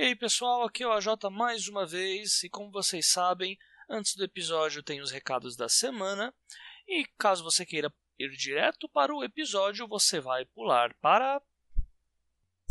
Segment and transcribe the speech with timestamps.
[0.00, 4.16] E aí pessoal, aqui é o AJ mais uma vez, e como vocês sabem, antes
[4.16, 6.34] do episódio tem os recados da semana,
[6.88, 11.38] e caso você queira ir direto para o episódio, você vai pular para.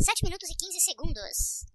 [0.00, 1.69] 7 minutos e 15 segundos.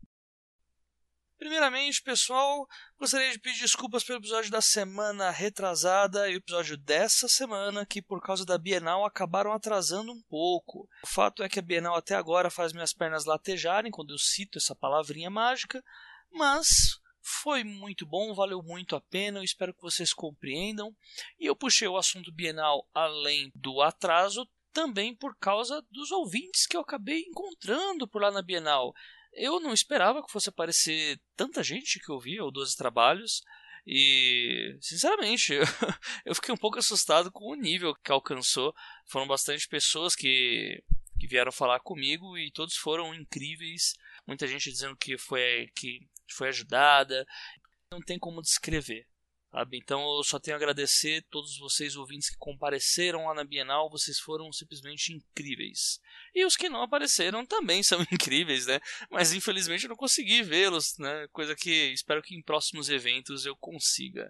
[1.38, 2.66] Primeiramente, pessoal,
[2.98, 8.02] gostaria de pedir desculpas pelo episódio da semana retrasada e o episódio dessa semana, que
[8.02, 10.88] por causa da Bienal acabaram atrasando um pouco.
[11.04, 14.58] O fato é que a Bienal até agora faz minhas pernas latejarem quando eu cito
[14.58, 15.84] essa palavrinha mágica,
[16.32, 20.96] mas foi muito bom, valeu muito a pena, eu espero que vocês compreendam.
[21.38, 26.76] E eu puxei o assunto Bienal além do atraso também por causa dos ouvintes que
[26.76, 28.94] eu acabei encontrando por lá na Bienal.
[29.36, 33.44] Eu não esperava que fosse aparecer tanta gente que ouvia o 12 Trabalhos.
[33.86, 35.54] E, sinceramente,
[36.26, 38.74] eu fiquei um pouco assustado com o nível que alcançou.
[39.06, 40.82] Foram bastante pessoas que,
[41.20, 43.94] que vieram falar comigo e todos foram incríveis.
[44.26, 46.00] Muita gente dizendo que foi, que
[46.32, 47.26] foi ajudada.
[47.92, 49.06] Não tem como descrever.
[49.56, 49.78] Sabe?
[49.78, 54.20] Então eu só tenho a agradecer todos vocês ouvintes que compareceram lá na Bienal, vocês
[54.20, 56.02] foram simplesmente incríveis.
[56.34, 58.82] E os que não apareceram também são incríveis, né?
[59.10, 61.30] Mas infelizmente eu não consegui vê-los, né?
[61.32, 64.30] Coisa que espero que em próximos eventos eu consiga.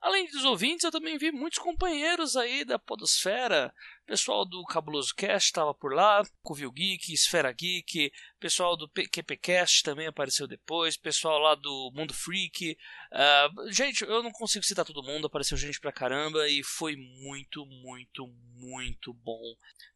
[0.00, 3.74] Além dos ouvintes, eu também vi muitos companheiros aí da Podosfera.
[4.06, 10.06] Pessoal do Cabuloso Cast estava por lá, Covil Geek, Esfera Geek, pessoal do QPcast também
[10.06, 12.78] apareceu depois, pessoal lá do Mundo Freak.
[13.12, 17.66] Uh, gente, eu não consigo citar todo mundo, apareceu gente pra caramba e foi muito,
[17.66, 19.42] muito, muito bom.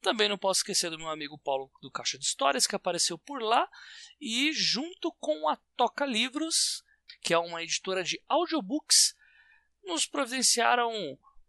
[0.03, 3.41] Também não posso esquecer do meu amigo Paulo do Caixa de Histórias, que apareceu por
[3.41, 3.69] lá,
[4.21, 6.83] e junto com a Toca Livros,
[7.23, 9.15] que é uma editora de audiobooks
[9.85, 10.93] nos providenciaram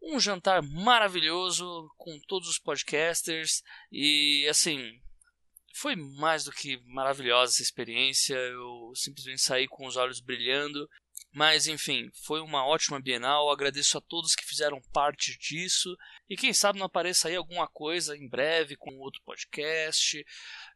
[0.02, 5.00] um jantar maravilhoso com todos os podcasters e assim
[5.74, 8.36] foi mais do que maravilhosa essa experiência.
[8.36, 10.88] Eu simplesmente saí com os olhos brilhando.
[11.32, 13.50] Mas enfim, foi uma ótima Bienal.
[13.50, 15.98] Agradeço a todos que fizeram parte disso.
[16.30, 20.24] E quem sabe não apareça aí alguma coisa em breve com outro podcast.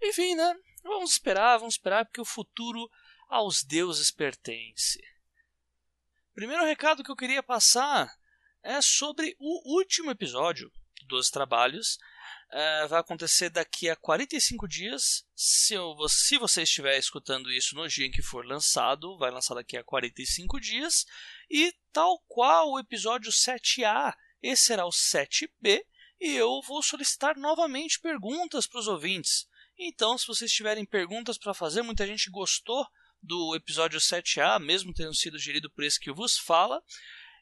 [0.01, 0.55] Enfim, né?
[0.83, 2.89] Vamos esperar, vamos esperar, porque o futuro
[3.29, 4.99] aos deuses pertence.
[6.37, 8.15] Primeiro recado que eu queria passar
[8.61, 10.71] é sobre o último episódio
[11.07, 11.97] dos trabalhos.
[12.51, 15.25] É, vai acontecer daqui a 45 dias.
[15.35, 19.55] Se, eu, se você estiver escutando isso no dia em que for lançado, vai lançar
[19.55, 21.07] daqui a 45 dias.
[21.49, 25.83] E tal qual o episódio 7A, esse será o 7B.
[26.21, 29.47] E eu vou solicitar novamente perguntas para os ouvintes.
[29.75, 32.87] Então, se vocês tiverem perguntas para fazer, muita gente gostou
[33.27, 36.81] do episódio 7A, mesmo tendo sido gerido por esse que vos fala.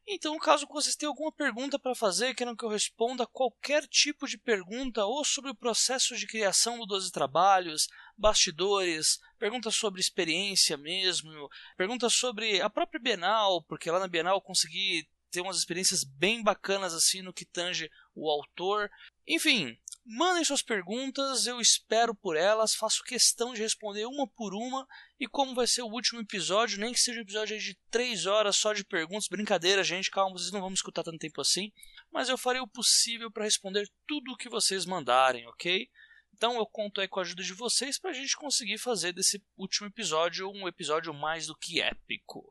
[0.08, 4.38] Então, caso vocês tenham alguma pergunta para fazer, queiram que eu responda qualquer tipo de
[4.38, 11.50] pergunta, ou sobre o processo de criação do 12 Trabalhos, bastidores, perguntas sobre experiência mesmo,
[11.76, 16.44] perguntas sobre a própria Bienal, porque lá na Bienal eu consegui ter umas experiências bem
[16.44, 18.90] bacanas assim no que tange o autor.
[19.28, 19.76] Enfim,
[20.08, 24.88] Mandem suas perguntas, eu espero por elas, faço questão de responder uma por uma.
[25.20, 28.56] E como vai ser o último episódio, nem que seja um episódio de 3 horas
[28.56, 31.72] só de perguntas, brincadeira, gente, calma, vocês não vão me escutar tanto tempo assim.
[32.12, 35.90] Mas eu farei o possível para responder tudo o que vocês mandarem, ok?
[36.36, 39.44] Então eu conto aí com a ajuda de vocês para a gente conseguir fazer desse
[39.58, 42.46] último episódio um episódio mais do que épico.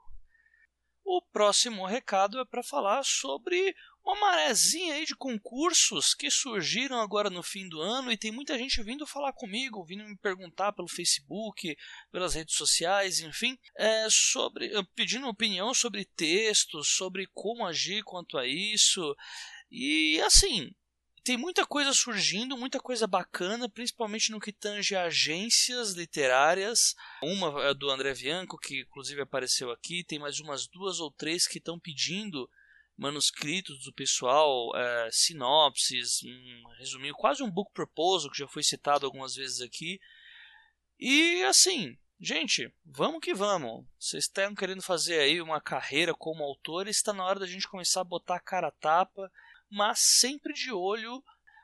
[1.04, 7.31] O próximo recado é para falar sobre uma marezinha aí de concursos que surgiram agora
[7.31, 10.88] no fim do ano e tem muita gente vindo falar comigo, vindo me perguntar pelo
[10.88, 11.75] Facebook,
[12.12, 18.47] pelas redes sociais, enfim, é, sobre pedindo opinião sobre textos, sobre como agir quanto a
[18.47, 19.16] isso.
[19.70, 20.70] E assim,
[21.25, 26.94] tem muita coisa surgindo, muita coisa bacana, principalmente no que tange agências literárias.
[27.22, 31.48] Uma é do André Bianco, que inclusive apareceu aqui, tem mais umas duas ou três
[31.48, 32.47] que estão pedindo
[32.97, 39.05] manuscritos do pessoal, é, sinopses, um resuminho, quase um book proposal que já foi citado
[39.05, 40.00] algumas vezes aqui.
[40.99, 43.85] E assim, gente, vamos que vamos.
[43.99, 48.00] Vocês estão querendo fazer aí uma carreira como autor, está na hora da gente começar
[48.00, 49.31] a botar a cara a tapa,
[49.69, 51.23] mas sempre de olho,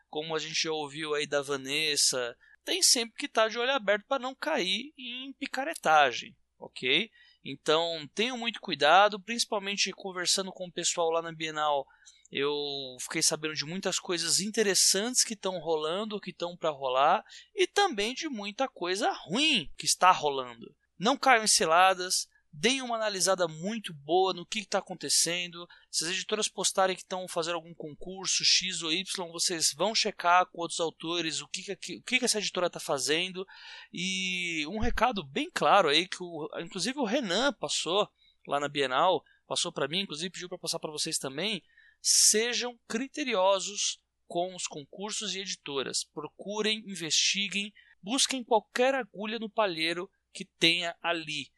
[0.09, 3.73] como a gente já ouviu aí da Vanessa, tem sempre que estar tá de olho
[3.73, 7.11] aberto para não cair em picaretagem, ok?
[7.45, 11.87] Então tenham muito cuidado, principalmente conversando com o pessoal lá na Bienal.
[12.31, 12.55] Eu
[13.01, 18.15] fiquei sabendo de muitas coisas interessantes que estão rolando, que estão para rolar, e também
[18.15, 20.73] de muita coisa ruim que está rolando.
[20.99, 25.69] Não caiam em ciladas, deem uma analisada muito boa no que está acontecendo.
[25.91, 30.47] Se as editoras postarem que estão fazendo algum concurso X ou Y, vocês vão checar
[30.47, 33.47] com outros autores o que, que, o que, que essa editora está fazendo.
[33.93, 38.08] E um recado bem claro aí que o, inclusive o Renan passou
[38.47, 41.62] lá na Bienal, passou para mim, inclusive pediu para passar para vocês também.
[42.03, 46.05] Sejam criteriosos com os concursos e editoras.
[46.05, 47.73] Procurem, investiguem,
[48.03, 51.50] busquem qualquer agulha no palheiro que tenha ali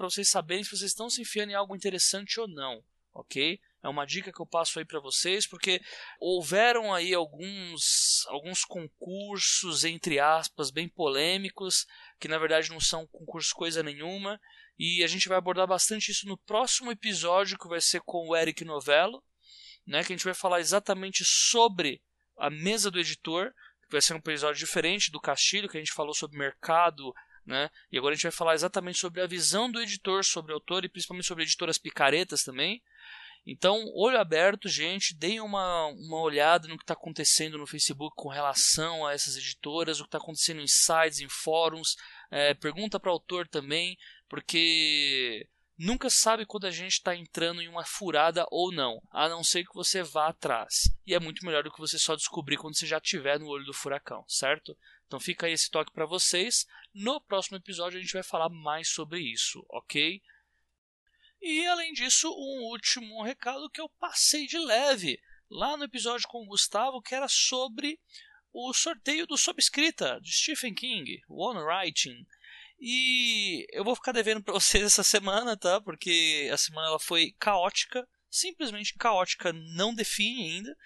[0.00, 2.82] para vocês saberem se vocês estão se enfiando em algo interessante ou não,
[3.12, 3.60] ok?
[3.82, 5.78] É uma dica que eu passo aí para vocês, porque
[6.18, 11.86] houveram aí alguns, alguns concursos, entre aspas, bem polêmicos,
[12.18, 14.40] que na verdade não são concursos coisa nenhuma,
[14.78, 18.34] e a gente vai abordar bastante isso no próximo episódio, que vai ser com o
[18.34, 19.22] Eric Novello,
[19.86, 22.02] né, que a gente vai falar exatamente sobre
[22.38, 23.52] a mesa do editor,
[23.82, 27.12] que vai ser um episódio diferente do Castilho, que a gente falou sobre mercado,
[27.46, 27.70] né?
[27.90, 30.84] E agora a gente vai falar exatamente sobre a visão do editor sobre o autor
[30.84, 32.82] e principalmente sobre editoras picaretas também.
[33.46, 38.28] Então, olho aberto, gente, deem uma, uma olhada no que está acontecendo no Facebook com
[38.28, 41.96] relação a essas editoras, o que está acontecendo em sites, em fóruns.
[42.30, 43.96] É, pergunta para o autor também,
[44.28, 45.48] porque
[45.78, 49.64] nunca sabe quando a gente está entrando em uma furada ou não, a não ser
[49.64, 50.74] que você vá atrás.
[51.06, 53.64] E é muito melhor do que você só descobrir quando você já estiver no olho
[53.64, 54.76] do furacão, certo?
[55.10, 56.68] Então fica aí esse toque para vocês.
[56.94, 60.22] No próximo episódio a gente vai falar mais sobre isso, ok?
[61.42, 65.20] E além disso, um último recado que eu passei de leve
[65.50, 67.98] lá no episódio com o Gustavo, que era sobre
[68.52, 72.24] o sorteio do Sobscrita de Stephen King, One Writing.
[72.78, 75.80] E eu vou ficar devendo para vocês essa semana, tá?
[75.80, 80.76] Porque a semana ela foi caótica, simplesmente caótica, não define ainda.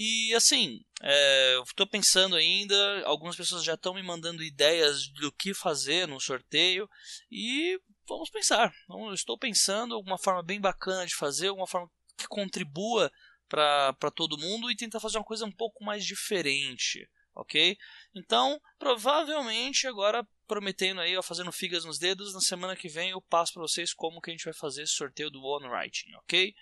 [0.00, 5.32] E assim, é, eu estou pensando ainda, algumas pessoas já estão me mandando ideias do
[5.32, 6.88] que fazer no sorteio
[7.28, 8.72] e vamos pensar.
[8.84, 13.10] Então, estou pensando alguma forma bem bacana de fazer, alguma forma que contribua
[13.48, 17.76] para todo mundo e tentar fazer uma coisa um pouco mais diferente, ok?
[18.14, 23.20] Então, provavelmente agora prometendo aí, ó, fazendo figas nos dedos, na semana que vem eu
[23.20, 26.54] passo para vocês como que a gente vai fazer esse sorteio do One Writing, ok?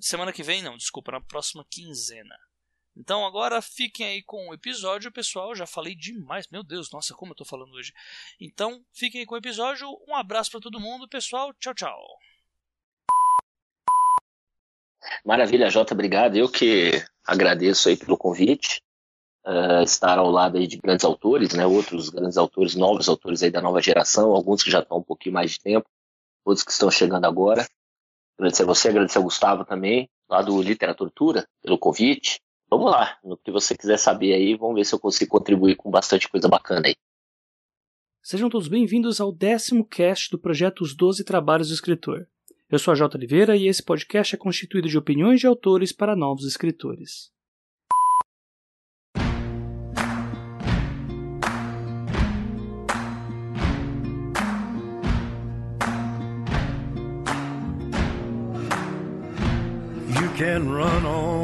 [0.00, 2.34] Semana que vem, não, desculpa, na próxima quinzena.
[2.96, 5.54] Então agora fiquem aí com o episódio, pessoal.
[5.54, 7.92] Já falei demais, meu Deus, nossa, como eu tô falando hoje.
[8.40, 9.88] Então fiquem aí com o episódio.
[10.06, 11.52] Um abraço para todo mundo, pessoal.
[11.54, 12.18] Tchau, tchau.
[15.24, 16.36] Maravilha, Jota, obrigado.
[16.36, 16.92] Eu que
[17.24, 18.82] agradeço aí pelo convite.
[19.46, 21.66] Uh, estar ao lado aí de grandes autores, né?
[21.66, 25.34] Outros grandes autores, novos autores aí da nova geração, alguns que já estão um pouquinho
[25.34, 25.86] mais de tempo,
[26.44, 27.66] outros que estão chegando agora.
[28.38, 32.40] Agradecer a você, agradecer ao Gustavo também, lá do Literatura, pelo convite.
[32.76, 35.92] Vamos lá, no que você quiser saber aí, vamos ver se eu consigo contribuir com
[35.92, 36.96] bastante coisa bacana aí.
[38.20, 42.26] Sejam todos bem-vindos ao décimo cast do projeto Os Doze Trabalhos do Escritor.
[42.68, 43.16] Eu sou a J.
[43.16, 47.32] Oliveira e esse podcast é constituído de opiniões de autores para novos escritores.
[60.20, 61.43] You can run on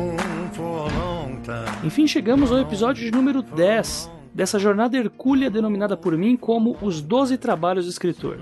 [1.83, 7.01] enfim, chegamos ao episódio de número 10 dessa jornada hercúlea denominada por mim como Os
[7.01, 8.39] Doze Trabalhos do Escritor.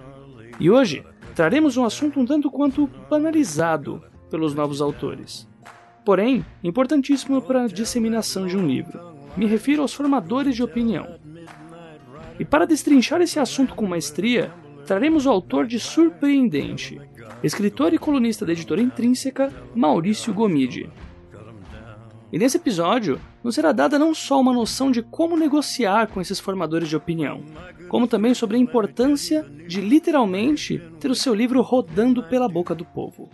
[0.58, 1.04] E hoje
[1.36, 5.48] traremos um assunto um tanto quanto banalizado pelos novos autores.
[6.04, 8.98] Porém, importantíssimo para a disseminação de um livro.
[9.36, 11.06] Me refiro aos formadores de opinião.
[12.40, 14.52] E para destrinchar esse assunto com maestria,
[14.84, 17.00] traremos o autor de Surpreendente,
[17.42, 20.90] escritor e colunista da editora Intrínseca, Maurício Gomide.
[22.30, 26.38] E nesse episódio, nos será dada não só uma noção de como negociar com esses
[26.38, 27.42] formadores de opinião,
[27.88, 32.84] como também sobre a importância de literalmente ter o seu livro rodando pela boca do
[32.84, 33.30] povo.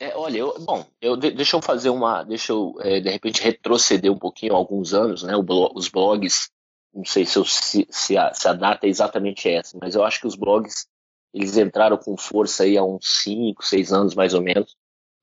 [0.00, 4.10] É, olha, eu, bom, eu, deixa eu fazer uma, deixa eu é, de repente retroceder
[4.10, 5.34] um pouquinho alguns anos, né?
[5.36, 6.50] Os blogs,
[6.92, 10.02] não sei se, eu, se, se, a, se a data é exatamente essa, mas eu
[10.02, 10.88] acho que os blogs
[11.32, 14.74] eles entraram com força aí há uns 5, 6 anos mais ou menos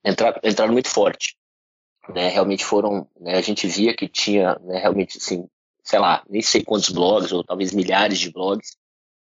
[0.08, 1.36] entraram, entraram muito forte.
[2.10, 5.46] Né, realmente foram, né, a gente via que tinha né, realmente, assim,
[5.84, 8.78] sei lá, nem sei quantos blogs, ou talvez milhares de blogs.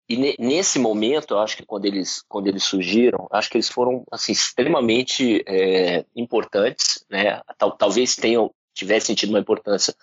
[0.07, 3.69] E ne, nesse momento, eu acho que quando eles, quando eles surgiram, acho que eles
[3.69, 9.93] foram assim, extremamente é, importantes, né, tal, talvez tenham, tivessem tido uma importância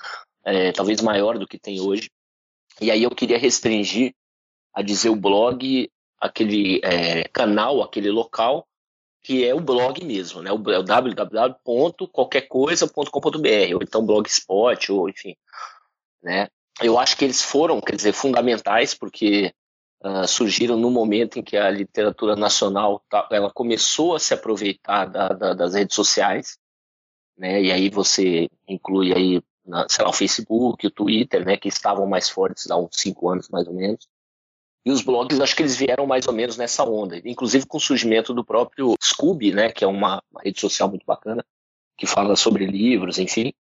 [0.45, 2.11] é, talvez maior do que tem hoje.
[2.81, 4.15] E aí eu queria restringir
[4.75, 8.67] a dizer o blog, aquele é, canal, aquele local
[9.23, 10.51] que é o blog mesmo, né?
[10.53, 15.35] O, é o www.qualquercoisa.com.br, ou então blogspot, ou enfim,
[16.23, 16.49] né?
[16.81, 19.53] Eu acho que eles foram, quer dizer, fundamentais, porque
[20.05, 25.07] uh, surgiram no momento em que a literatura nacional tá, ela começou a se aproveitar
[25.07, 26.57] da, da, das redes sociais,
[27.37, 27.63] né?
[27.63, 31.57] E aí você inclui aí, na, sei lá, o Facebook, o Twitter, né?
[31.57, 34.09] Que estavam mais fortes há uns cinco anos mais ou menos.
[34.85, 37.81] E os blogs, acho que eles vieram mais ou menos nessa onda, inclusive com o
[37.81, 39.71] surgimento do próprio Scooby, né?
[39.71, 41.45] Que é uma, uma rede social muito bacana
[41.97, 43.53] que fala sobre livros, enfim.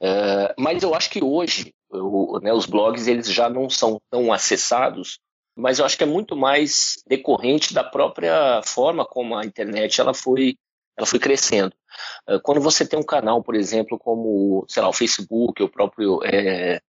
[0.00, 4.32] É, mas eu acho que hoje eu, né, os blogs eles já não são tão
[4.32, 5.18] acessados,
[5.56, 10.14] mas eu acho que é muito mais decorrente da própria forma como a internet ela
[10.14, 10.56] foi,
[10.96, 11.74] ela foi crescendo.
[12.28, 16.20] É, quando você tem um canal, por exemplo, como sei lá o Facebook, o próprio
[16.24, 16.80] é,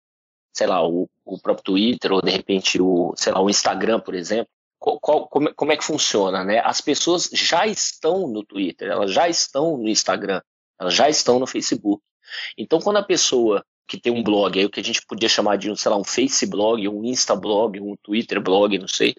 [0.59, 4.12] sei lá o, o, próprio Twitter ou de repente o sei lá o Instagram, por
[4.12, 6.61] exemplo, qual, como, como, é que funciona, né?
[6.65, 10.41] As pessoas já estão no Twitter, elas já estão no Instagram,
[10.81, 12.03] elas já estão no Facebook.
[12.57, 15.57] Então, quando a pessoa que tem um blog, aí o que a gente podia chamar
[15.57, 19.15] de, sei lá, um Facebook, um Instablog, um Twitter blog, não sei,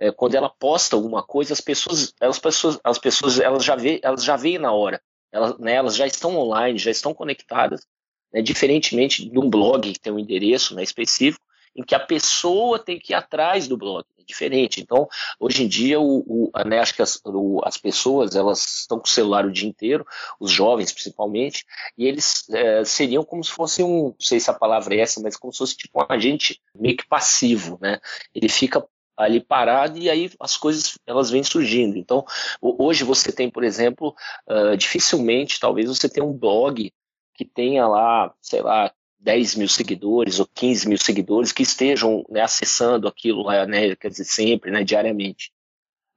[0.00, 4.24] é, quando ela posta alguma coisa, as pessoas, as pessoas, as pessoas, elas já elas
[4.24, 7.86] já veem na hora, elas, né, elas já estão online, já estão conectadas,
[8.32, 12.78] né, diferentemente de um blog que tem um endereço né, específico, em que a pessoa
[12.78, 14.04] tem que ir atrás do blog.
[14.18, 14.80] É diferente.
[14.80, 15.08] Então,
[15.40, 19.06] hoje em dia, o, o né, acho que as, o, as, pessoas elas estão com
[19.06, 20.06] o celular o dia inteiro,
[20.38, 21.64] os jovens principalmente,
[21.96, 25.20] e eles é, seriam como se fosse um, não sei se a palavra é essa,
[25.20, 27.98] mas como se fosse tipo um agente meio que passivo, né?
[28.34, 28.86] Ele fica
[29.16, 31.96] ali parado e aí as coisas elas vêm surgindo.
[31.96, 32.24] Então,
[32.60, 34.14] hoje você tem, por exemplo,
[34.48, 36.92] uh, dificilmente, talvez você tenha um blog
[37.34, 42.40] que tenha lá, sei lá, 10 mil seguidores ou 15 mil seguidores que estejam né,
[42.40, 45.52] acessando aquilo, né, quer dizer, sempre, né, diariamente.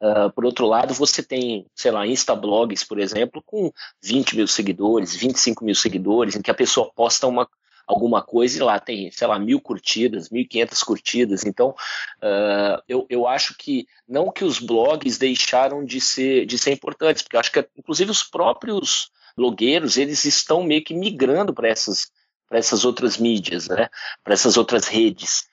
[0.01, 3.72] Uh, por outro lado, você tem, sei lá, Instablogs, por exemplo, com
[4.03, 7.48] 20 mil seguidores, 25 mil seguidores, em que a pessoa posta uma,
[7.88, 11.45] alguma coisa e lá tem, sei lá, mil curtidas, 1.500 curtidas.
[11.45, 16.74] Então, uh, eu, eu acho que não que os blogs deixaram de ser, de ser
[16.74, 21.68] importantes, porque eu acho que, inclusive, os próprios blogueiros, eles estão meio que migrando para
[21.68, 22.12] essas
[22.51, 23.89] essas outras mídias, né?
[24.24, 25.48] Para essas outras redes.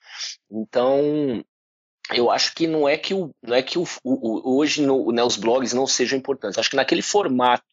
[0.50, 1.44] Então,
[2.14, 5.22] eu acho que não é que, o, não é que o, o hoje no, né,
[5.22, 6.58] os blogs não sejam importantes.
[6.58, 7.64] Acho que naquele formato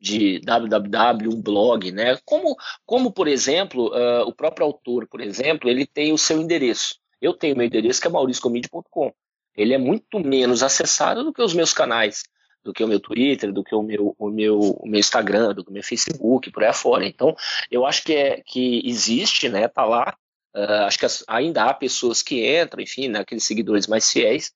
[0.00, 2.18] de www, um blog, né?
[2.24, 6.98] Como, como por exemplo, uh, o próprio autor, por exemplo, ele tem o seu endereço.
[7.20, 9.12] Eu tenho meu endereço que é mauriciocomid.com.
[9.56, 12.24] Ele é muito menos acessado do que os meus canais
[12.64, 15.62] do que o meu Twitter, do que o meu, o meu, o meu Instagram, do
[15.62, 17.06] que o meu Facebook, por aí afora.
[17.06, 17.36] Então,
[17.70, 20.16] eu acho que, é, que existe, né, tá lá,
[20.56, 24.52] uh, acho que as, ainda há pessoas que entram, enfim, né, aqueles seguidores mais fiéis,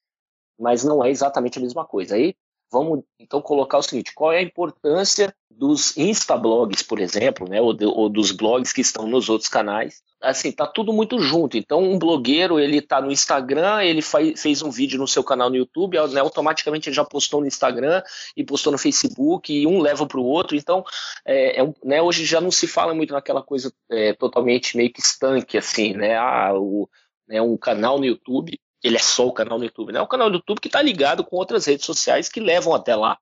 [0.59, 2.17] mas não é exatamente a mesma coisa.
[2.17, 2.35] Aí,
[2.71, 7.75] vamos então colocar o seguinte, qual é a importância dos instablogs, por exemplo, né, ou,
[7.75, 10.01] de, ou, dos blogs que estão nos outros canais.
[10.23, 11.57] Assim, tá tudo muito junto.
[11.57, 15.51] Então, um blogueiro, ele tá no Instagram, ele faz, fez um vídeo no seu canal
[15.51, 18.03] no YouTube, né, automaticamente ele já postou no Instagram
[18.37, 20.57] e postou no Facebook, e um leva para o outro.
[20.57, 20.85] Então,
[21.25, 25.01] é, é, né, hoje já não se fala muito naquela coisa é, totalmente meio que
[25.01, 26.89] estanque, assim, né, ah, o,
[27.27, 30.07] né, um canal no YouTube, ele é só o canal no YouTube, né, é um
[30.07, 33.19] canal no YouTube que está ligado com outras redes sociais que levam até lá.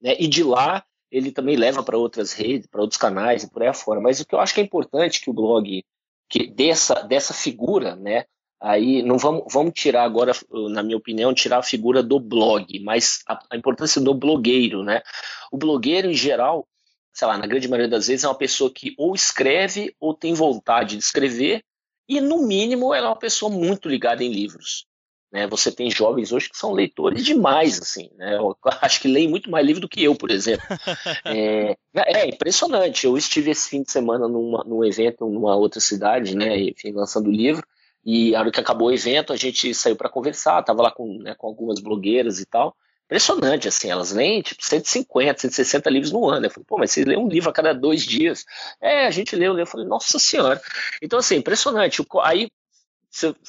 [0.00, 3.62] Né, e de lá ele também leva para outras redes, para outros canais e por
[3.62, 4.00] aí afora.
[4.00, 5.84] Mas o que eu acho que é importante que o blog,
[6.28, 8.24] que dessa, dessa figura, né?
[8.62, 10.32] Aí não vamos, vamos tirar agora,
[10.70, 15.02] na minha opinião, tirar a figura do blog, mas a, a importância do blogueiro, né?
[15.50, 16.68] O blogueiro, em geral,
[17.12, 20.34] sei lá, na grande maioria das vezes, é uma pessoa que ou escreve ou tem
[20.34, 21.64] vontade de escrever,
[22.06, 24.86] e no mínimo ela é uma pessoa muito ligada em livros.
[25.32, 25.46] Né?
[25.46, 28.36] Você tem jovens hoje que são leitores demais, assim, né?
[28.36, 30.66] Eu acho que leem muito mais livro do que eu, por exemplo.
[31.24, 33.06] é, é, impressionante.
[33.06, 36.58] Eu estive esse fim de semana numa, num evento numa outra cidade, né?
[36.58, 37.64] Enfim, lançando livro.
[38.04, 40.62] E a hora que acabou o evento, a gente saiu para conversar.
[40.64, 42.74] Tava lá com, né, com algumas blogueiras e tal.
[43.04, 46.46] Impressionante, assim, elas leem tipo 150, 160 livros no ano.
[46.46, 48.44] Eu falei, pô, mas você lê um livro a cada dois dias.
[48.80, 49.62] É, a gente lê, eu, lê.
[49.62, 50.60] eu falei, nossa senhora.
[51.02, 52.04] Então, assim, impressionante.
[52.22, 52.48] Aí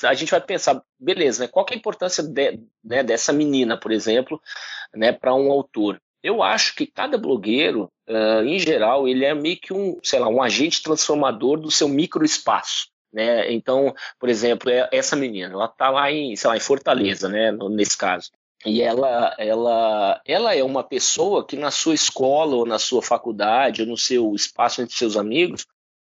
[0.04, 3.92] a gente vai pensar, beleza, né, qual é a importância de, né, dessa menina, por
[3.92, 4.42] exemplo,
[4.94, 6.02] né, para um autor?
[6.24, 10.28] Eu acho que cada blogueiro, uh, em geral, ele é meio que um, sei lá,
[10.28, 12.90] um agente transformador do seu microespaço.
[13.12, 13.52] Né?
[13.52, 17.52] Então, por exemplo, é, essa menina, ela está lá em, sei lá, em Fortaleza, né,
[17.52, 18.32] nesse caso.
[18.66, 23.82] E ela, ela, ela é uma pessoa que na sua escola ou na sua faculdade
[23.82, 25.66] ou no seu espaço entre seus amigos,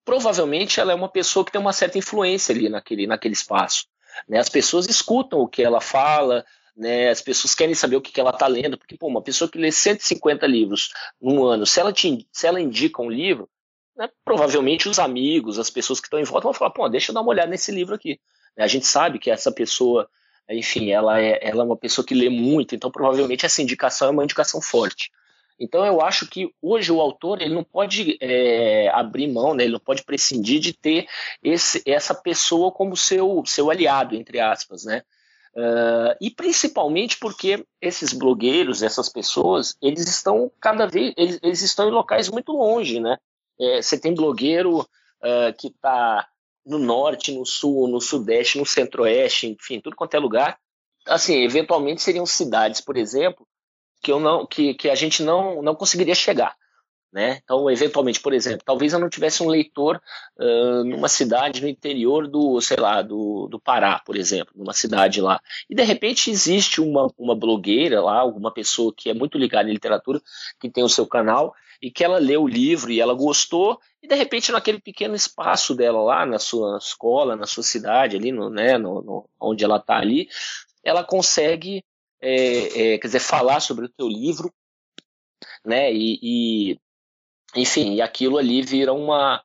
[0.06, 3.88] provavelmente ela é uma pessoa que tem uma certa influência ali naquele, naquele espaço.
[4.30, 4.38] Né?
[4.38, 6.46] As pessoas escutam o que ela fala,
[6.78, 7.10] né?
[7.10, 9.58] as pessoas querem saber o que, que ela está lendo, porque pô, uma pessoa que
[9.58, 13.50] lê 150 livros num ano, se ela, te, se ela indica um livro,
[13.98, 17.14] né, provavelmente os amigos, as pessoas que estão em volta vão falar, pô, deixa eu
[17.16, 18.20] dar uma olhada nesse livro aqui.
[18.58, 20.08] A gente sabe que essa pessoa
[20.50, 24.12] enfim, ela é, ela é uma pessoa que lê muito, então provavelmente essa indicação é
[24.12, 25.12] uma indicação forte.
[25.60, 29.74] Então eu acho que hoje o autor ele não pode é, abrir mão, né, ele
[29.74, 31.08] não pode prescindir de ter
[31.42, 35.02] esse, essa pessoa como seu, seu aliado, entre aspas, né?
[35.56, 41.88] Uh, e principalmente porque esses blogueiros, essas pessoas, eles estão cada vez, eles, eles estão
[41.88, 43.18] em locais muito longe, né?
[43.58, 46.28] É, você tem blogueiro uh, que está
[46.66, 50.60] no norte, no sul, no sudeste, no centro-oeste, enfim, tudo quanto é lugar.
[51.08, 53.48] Assim, eventualmente seriam cidades, por exemplo,
[54.06, 56.56] que eu não, que, que a gente não, não conseguiria chegar.
[57.12, 57.40] Né?
[57.44, 60.00] Então, eventualmente, por exemplo, talvez eu não tivesse um leitor
[60.38, 65.22] uh, numa cidade no interior do, sei lá, do, do Pará, por exemplo, numa cidade
[65.22, 65.40] lá.
[65.68, 69.74] E de repente existe uma, uma blogueira lá, alguma pessoa que é muito ligada em
[69.74, 70.22] literatura,
[70.60, 74.08] que tem o seu canal e que ela leu o livro e ela gostou, e
[74.08, 78.50] de repente naquele pequeno espaço dela lá, na sua escola, na sua cidade, ali, no,
[78.50, 80.28] né, no, no onde ela está ali,
[80.84, 81.84] ela consegue,
[82.25, 84.51] é, é, quer dizer, falar sobre o teu livro,
[85.63, 86.79] né, e, e
[87.55, 89.44] enfim, e aquilo ali vira uma,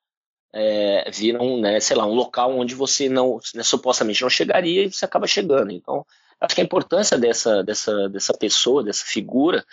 [0.53, 4.85] é, vira um, né, sei lá, um local onde você não, né, supostamente não chegaria
[4.85, 5.71] e você acaba chegando.
[5.71, 6.05] Então,
[6.41, 9.65] acho que a importância dessa, dessa, dessa pessoa, dessa figura,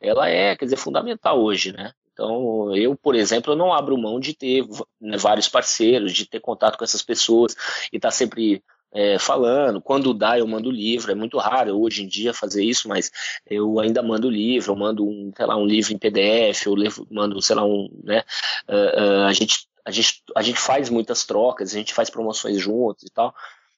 [0.00, 1.92] ela é, quer dizer, fundamental hoje, né?
[2.12, 4.64] Então, eu, por exemplo, não abro mão de ter
[4.98, 7.54] né, vários parceiros, de ter contato com essas pessoas
[7.92, 8.64] e estar tá sempre
[8.96, 9.78] é, falando.
[9.80, 11.12] Quando dá, eu mando livro.
[11.12, 13.12] É muito raro hoje em dia fazer isso, mas
[13.46, 14.72] eu ainda mando livro.
[14.72, 16.64] Eu mando um, sei lá, um livro em PDF.
[16.64, 18.24] Eu levo, mando, sei lá, um, né?
[18.66, 22.58] Uh, uh, a gente a gente, a gente faz muitas trocas, a gente faz promoções
[22.58, 23.32] juntos e tal.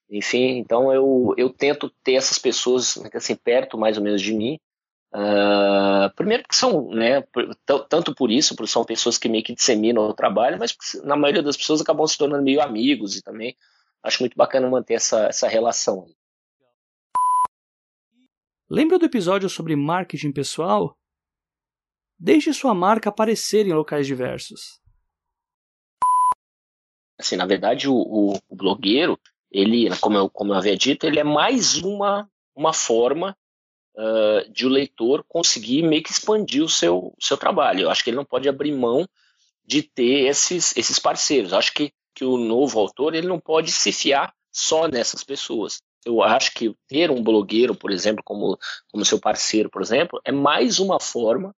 [0.08, 4.58] Enfim, então eu, eu tento ter essas pessoas assim, perto mais ou menos de mim,
[5.10, 7.24] Uh, primeiro que são, né,
[7.88, 11.42] tanto por isso, porque são pessoas que meio que disseminam o trabalho, mas na maioria
[11.42, 13.56] das pessoas acabam se tornando meio amigos e também
[14.02, 16.06] acho muito bacana manter essa, essa relação.
[18.70, 20.96] Lembra do episódio sobre marketing pessoal?
[22.18, 24.80] Deixe sua marca aparecer em locais diversos.
[27.18, 29.18] Assim, na verdade, o, o, o blogueiro,
[29.50, 33.36] ele, como eu, como eu havia dito, ele é mais uma, uma forma
[33.96, 37.82] uh, de o leitor conseguir meio que expandir o seu, seu trabalho.
[37.82, 39.08] Eu acho que ele não pode abrir mão
[39.64, 41.52] de ter esses, esses parceiros.
[41.52, 45.80] Eu acho que, que o novo autor ele não pode se fiar só nessas pessoas.
[46.04, 48.58] Eu acho que ter um blogueiro, por exemplo, como,
[48.90, 51.54] como seu parceiro, por exemplo, é mais uma forma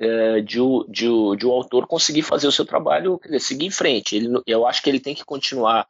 [0.00, 3.66] uh, de, o, de, o, de o autor conseguir fazer o seu trabalho, dizer, seguir
[3.66, 4.16] em frente.
[4.16, 5.86] Ele, eu acho que ele tem que continuar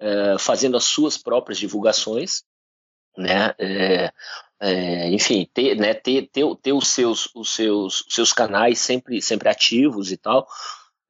[0.00, 2.44] uh, fazendo as suas próprias divulgações,
[3.14, 3.54] né?
[3.58, 4.10] É,
[4.58, 9.20] é, enfim, ter, né, ter, ter, ter os, seus, os seus, os seus canais sempre,
[9.20, 10.48] sempre ativos e tal.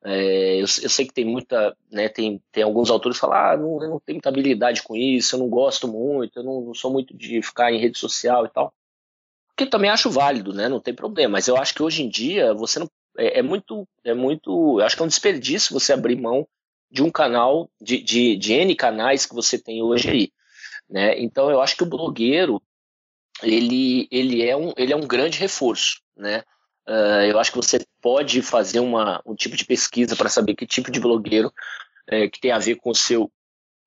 [0.07, 3.57] É, eu, eu, sei que tem muita, né, tem, tem alguns autores que falam, ah,
[3.57, 6.75] não, eu não tenho muita habilidade com isso, eu não gosto muito, eu não, não
[6.75, 8.75] sou muito de ficar em rede social e tal.
[9.57, 12.53] Que também acho válido, né, não tem problema, mas eu acho que hoje em dia
[12.53, 16.21] você não, é, é muito, é muito, eu acho que é um desperdício você abrir
[16.21, 16.47] mão
[16.91, 20.33] de um canal, de, de, de N canais que você tem hoje aí.
[20.89, 21.19] Né?
[21.19, 22.63] Então eu acho que o blogueiro
[23.43, 26.01] ele, ele, é, um, ele é um grande reforço.
[26.17, 26.45] Né?
[26.87, 30.67] Uh, eu acho que você pode fazer uma, um tipo de pesquisa para saber que
[30.67, 31.53] tipo de blogueiro
[32.07, 33.31] é, que tem a ver com o seu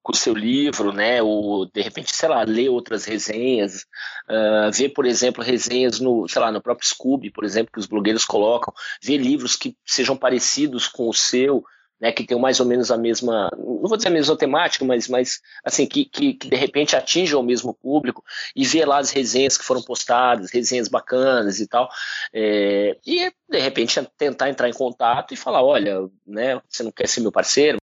[0.07, 3.85] com o seu livro, né, ou de repente, sei lá, ler outras resenhas,
[4.29, 7.87] uh, ver, por exemplo, resenhas no, sei lá, no próprio Scooby, por exemplo, que os
[7.87, 11.61] blogueiros colocam, ver livros que sejam parecidos com o seu,
[11.99, 15.07] né, que tem mais ou menos a mesma, não vou dizer a mesma temática, mas,
[15.07, 18.23] mas assim, que, que, que de repente atinjam o mesmo público
[18.55, 21.89] e ver lá as resenhas que foram postadas, resenhas bacanas e tal,
[22.33, 27.07] é, e de repente tentar entrar em contato e falar, olha, né, você não quer
[27.07, 27.77] ser meu parceiro?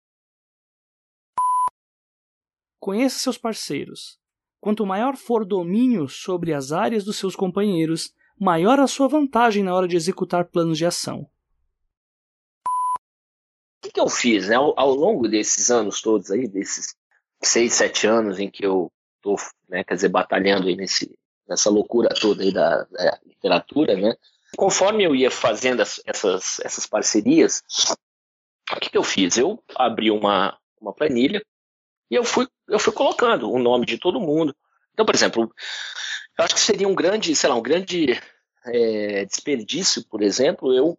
[2.80, 4.19] Conheça seus parceiros.
[4.60, 9.63] Quanto maior for o domínio sobre as áreas dos seus companheiros, maior a sua vantagem
[9.63, 11.31] na hora de executar planos de ação
[13.91, 14.56] que, que eu fiz né?
[14.56, 16.95] ao, ao, longo desses anos todos aí, desses
[17.43, 19.36] seis, sete anos em que eu estou,
[19.69, 21.13] né, quer dizer, batalhando aí nesse,
[21.47, 24.15] nessa loucura toda aí da, da literatura, né?
[24.58, 27.63] Conforme eu ia fazendo as, essas, essas parcerias,
[28.71, 29.38] o que, que eu fiz?
[29.38, 31.43] Eu abri uma, uma planilha
[32.10, 34.56] e eu fui, eu fui colocando o nome de todo mundo.
[34.93, 35.54] Então, por exemplo,
[36.38, 38.19] eu acho que seria um grande, sei lá, um grande
[38.65, 40.97] é, desperdício, por exemplo, eu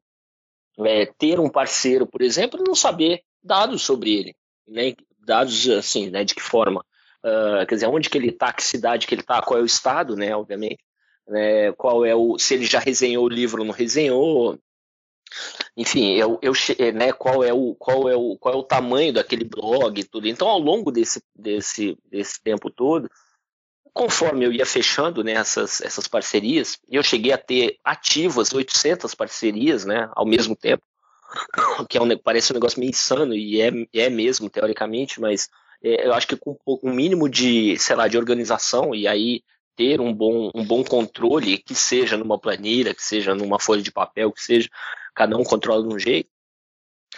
[0.80, 4.94] é, ter um parceiro, por exemplo, e não saber dados sobre ele, né?
[5.18, 6.24] dados assim, né?
[6.24, 6.84] de que forma,
[7.24, 9.66] uh, quer dizer, onde que ele está, que cidade que ele está, qual é o
[9.66, 10.34] estado, né?
[10.34, 10.82] obviamente,
[11.28, 11.72] né?
[11.72, 14.58] qual é o, se ele já resenhou o livro ou não resenhou,
[15.76, 16.52] enfim, eu, eu,
[16.94, 20.28] né, qual é o qual é o qual é o tamanho daquele blog e tudo.
[20.28, 23.08] Então, ao longo desse desse desse tempo todo,
[23.92, 29.84] conforme eu ia fechando né, essas, essas parcerias, eu cheguei a ter ativas 800 parcerias
[29.84, 30.82] né, ao mesmo tempo,
[31.88, 35.48] que é um, parece um negócio meio insano, e é, é mesmo, teoricamente, mas
[35.82, 39.42] é, eu acho que com um mínimo de, sei lá, de organização, e aí
[39.76, 43.90] ter um bom, um bom controle, que seja numa planilha, que seja numa folha de
[43.90, 44.68] papel, que seja,
[45.14, 46.30] cada um controla de um jeito,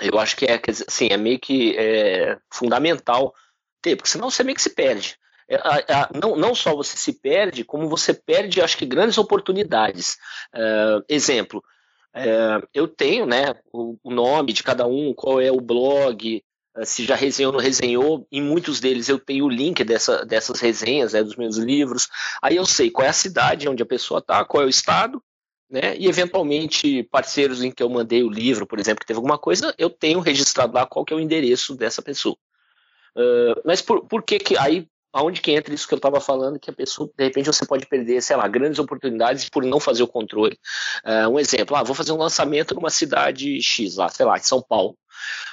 [0.01, 3.33] eu acho que é, assim, é meio que é, fundamental
[3.81, 5.17] ter, porque senão você meio que se perde.
[5.49, 5.59] É,
[6.19, 10.17] não, não só você se perde, como você perde, acho que, grandes oportunidades.
[10.55, 11.63] Uh, exemplo,
[12.15, 16.43] uh, eu tenho né, o, o, nome de cada um, qual é o blog,
[16.77, 20.25] uh, se já resenhou ou não resenhou, em muitos deles eu tenho o link dessa,
[20.25, 22.09] dessas resenhas, né, dos meus livros,
[22.43, 25.23] aí eu sei qual é a cidade onde a pessoa está, qual é o estado,
[25.69, 29.39] né, e eventualmente parceiros em que eu mandei o livro, por exemplo, que teve alguma
[29.39, 32.37] coisa, eu tenho registrado lá qual que é o endereço dessa pessoa.
[33.17, 36.59] Uh, mas por, por que que aí aonde que entra isso que eu estava falando,
[36.59, 40.03] que a pessoa, de repente, você pode perder, sei lá, grandes oportunidades por não fazer
[40.03, 40.59] o controle.
[41.07, 44.43] Uh, um exemplo, ah, vou fazer um lançamento numa cidade X, lá, sei lá, em
[44.43, 44.99] São Paulo.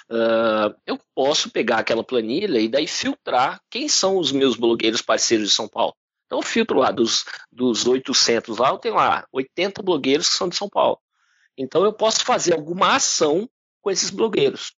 [0.10, 5.50] Uh, eu posso pegar aquela planilha e daí filtrar quem são os meus blogueiros parceiros
[5.50, 5.94] de São Paulo.
[6.26, 10.50] Então eu filtro lá dos, dos 800 lá, eu tenho lá 80 blogueiros que são
[10.50, 10.98] de São Paulo.
[11.56, 13.48] Então eu posso fazer alguma ação
[13.80, 14.74] com esses blogueiros.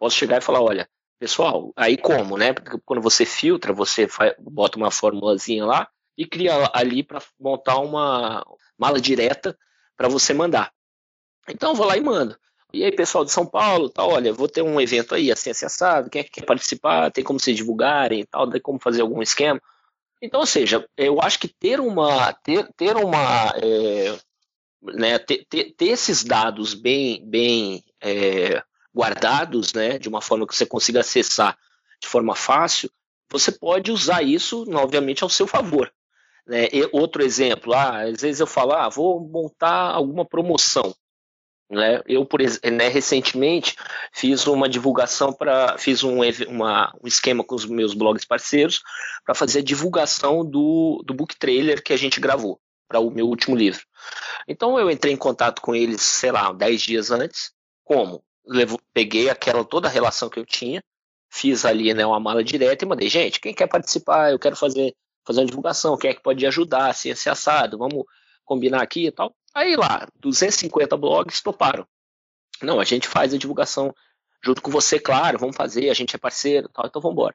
[0.00, 2.52] Posso chegar e falar, olha, Pessoal, aí como, né?
[2.52, 4.06] Porque quando você filtra, você
[4.38, 8.44] bota uma formulazinha lá e cria ali para montar uma
[8.78, 9.56] mala direta
[9.96, 10.72] para você mandar.
[11.48, 12.36] Então eu vou lá e mando.
[12.72, 15.64] E aí, pessoal de São Paulo, tá, olha, vou ter um evento aí, assim, assim,
[15.64, 19.00] assado, quem é que quer participar, tem como se divulgarem e tal, tem como fazer
[19.00, 19.60] algum esquema.
[20.20, 24.18] Então, ou seja, eu acho que ter uma, ter, ter uma, é,
[24.82, 28.62] né, ter, ter, ter, esses dados bem, bem é,
[28.96, 31.58] guardados, né, de uma forma que você consiga acessar
[32.00, 32.90] de forma fácil,
[33.30, 35.92] você pode usar isso, obviamente, ao seu favor.
[36.46, 36.68] Né?
[36.72, 40.94] E outro exemplo, ah, às vezes eu falo, ah, vou montar alguma promoção.
[41.68, 42.00] Né?
[42.06, 43.74] Eu, por né, recentemente,
[44.12, 45.76] fiz uma divulgação para.
[45.76, 48.80] fiz um, uma, um esquema com os meus blogs parceiros
[49.24, 53.26] para fazer a divulgação do, do book trailer que a gente gravou para o meu
[53.26, 53.84] último livro.
[54.46, 57.52] Então eu entrei em contato com eles, sei lá, 10 dias antes.
[57.82, 58.22] Como?
[58.46, 60.82] Levo, peguei aquela toda a relação que eu tinha,
[61.28, 64.94] fiz ali né, uma mala direta e mandei, gente, quem quer participar, eu quero fazer,
[65.26, 68.04] fazer uma divulgação, quem é que pode ajudar, assim, esse assado, vamos
[68.44, 69.34] combinar aqui e tal.
[69.54, 71.86] Aí lá, 250 blogs toparam.
[72.62, 73.94] Não, a gente faz a divulgação
[74.44, 77.34] junto com você, claro, vamos fazer, a gente é parceiro tal, então vamos embora.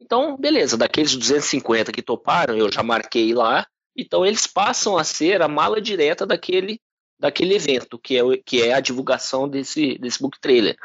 [0.00, 5.42] Então, beleza, daqueles 250 que toparam, eu já marquei lá, então eles passam a ser
[5.42, 6.80] a mala direta daquele
[7.20, 10.76] daquele evento, que é, que é a divulgação desse, desse book trailer.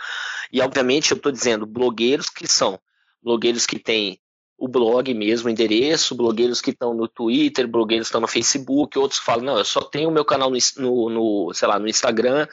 [0.52, 2.78] E, obviamente, eu estou dizendo blogueiros que são
[3.24, 4.20] blogueiros que têm
[4.58, 8.98] o blog mesmo, o endereço, blogueiros que estão no Twitter, blogueiros que estão no Facebook,
[9.00, 11.88] outros falam, não, eu só tenho o meu canal no, no, no, sei lá, no
[11.88, 12.48] Instagram,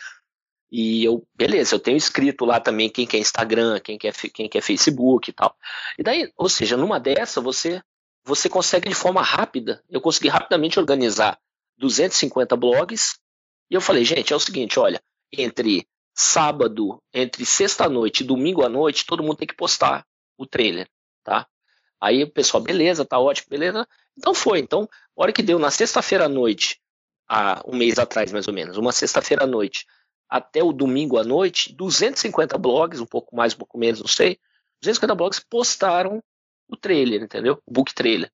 [0.70, 4.62] e eu, beleza, eu tenho escrito lá também quem quer Instagram, quem quer, quem quer
[4.62, 5.54] Facebook e tal.
[5.98, 7.80] E daí, ou seja, numa dessa, você,
[8.24, 11.38] você consegue de forma rápida, eu consegui rapidamente organizar
[11.76, 13.21] 250 blogs
[13.72, 18.68] e eu falei, gente, é o seguinte, olha, entre sábado, entre sexta-noite e domingo à
[18.68, 20.06] noite, todo mundo tem que postar
[20.36, 20.86] o trailer,
[21.24, 21.46] tá?
[21.98, 23.88] Aí o pessoal, beleza, tá ótimo, beleza.
[24.14, 24.58] Então foi.
[24.58, 26.82] Então, a hora que deu na sexta-feira à noite,
[27.26, 29.86] há um mês atrás mais ou menos, uma sexta-feira à noite,
[30.28, 34.38] até o domingo à noite, 250 blogs, um pouco mais, um pouco menos, não sei,
[34.82, 36.22] 250 blogs postaram
[36.68, 37.58] o trailer, entendeu?
[37.66, 38.30] O book trailer.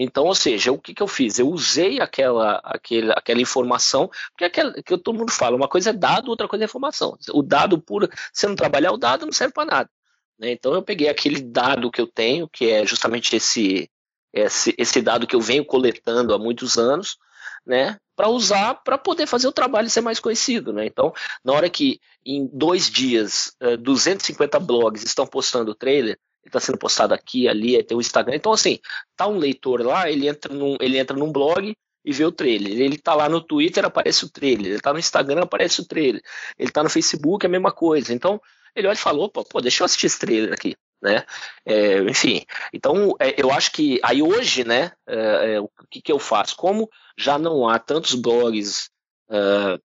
[0.00, 1.40] Então, ou seja, o que, que eu fiz?
[1.40, 5.92] Eu usei aquela, aquele, aquela informação, porque aquela, que todo mundo fala, uma coisa é
[5.92, 7.18] dado, outra coisa é informação.
[7.32, 9.90] O dado puro, se não trabalhar o dado, não serve para nada.
[10.38, 10.52] Né?
[10.52, 13.90] Então eu peguei aquele dado que eu tenho, que é justamente esse,
[14.32, 17.18] esse, esse dado que eu venho coletando há muitos anos,
[17.66, 20.72] né, para usar para poder fazer o trabalho ser mais conhecido.
[20.72, 20.86] Né?
[20.86, 21.12] Então,
[21.44, 26.16] na hora que em dois dias 250 eh, blogs estão postando o trailer,
[26.48, 28.36] está sendo postado aqui, ali, tem o Instagram.
[28.36, 28.78] Então, assim,
[29.16, 32.80] tá um leitor lá, ele entra num, ele entra num blog e vê o trailer.
[32.80, 34.72] Ele tá lá no Twitter, aparece o trailer.
[34.72, 36.22] Ele tá no Instagram, aparece o trailer.
[36.58, 38.12] Ele tá no Facebook, é a mesma coisa.
[38.12, 38.40] Então,
[38.74, 40.76] ele olha e fala, opa, pô, deixa eu assistir esse trailer aqui.
[41.00, 41.24] Né?
[41.64, 46.10] É, enfim, então é, eu acho que aí hoje, né, é, é o que, que
[46.10, 46.56] eu faço?
[46.56, 48.90] Como já não há tantos blogs
[49.30, 49.80] uh,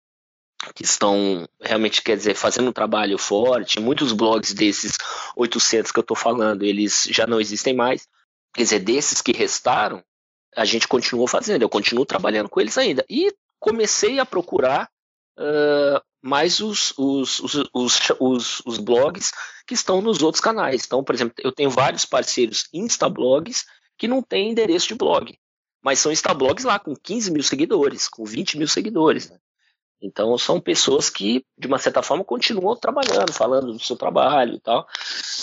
[0.76, 3.80] que estão realmente, quer dizer, fazendo um trabalho forte.
[3.80, 4.94] Muitos blogs desses
[5.36, 8.08] 800 que eu estou falando, eles já não existem mais.
[8.54, 10.04] Quer dizer, desses que restaram,
[10.56, 13.06] a gente continuou fazendo, eu continuo trabalhando com eles ainda.
[13.10, 14.90] E comecei a procurar
[15.38, 17.40] uh, mais os, os,
[17.74, 19.32] os, os, blogs
[19.66, 20.84] que estão nos outros canais.
[20.86, 23.66] Então, por exemplo, eu tenho vários parceiros Instablogs
[23.98, 25.38] que não têm endereço de blog.
[25.84, 29.30] mas são instablogs lá com 15 mil seguidores, com 20 mil seguidores.
[29.30, 29.38] Né?
[30.02, 34.60] Então são pessoas que, de uma certa forma, continuam trabalhando, falando do seu trabalho e
[34.60, 34.88] tal.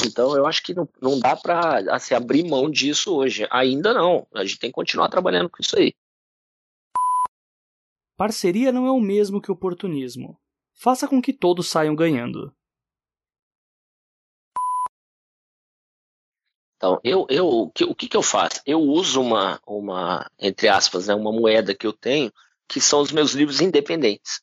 [0.05, 3.47] Então eu acho que não, não dá para assim, abrir mão disso hoje.
[3.51, 4.27] Ainda não.
[4.35, 5.95] A gente tem que continuar trabalhando com isso aí.
[8.17, 10.37] Parceria não é o mesmo que oportunismo.
[10.75, 12.53] Faça com que todos saiam ganhando.
[16.77, 18.61] Então, eu, eu, o, que, o que, que eu faço?
[18.65, 22.33] Eu uso uma, uma, entre aspas, né, uma moeda que eu tenho,
[22.69, 24.41] que são os meus livros independentes.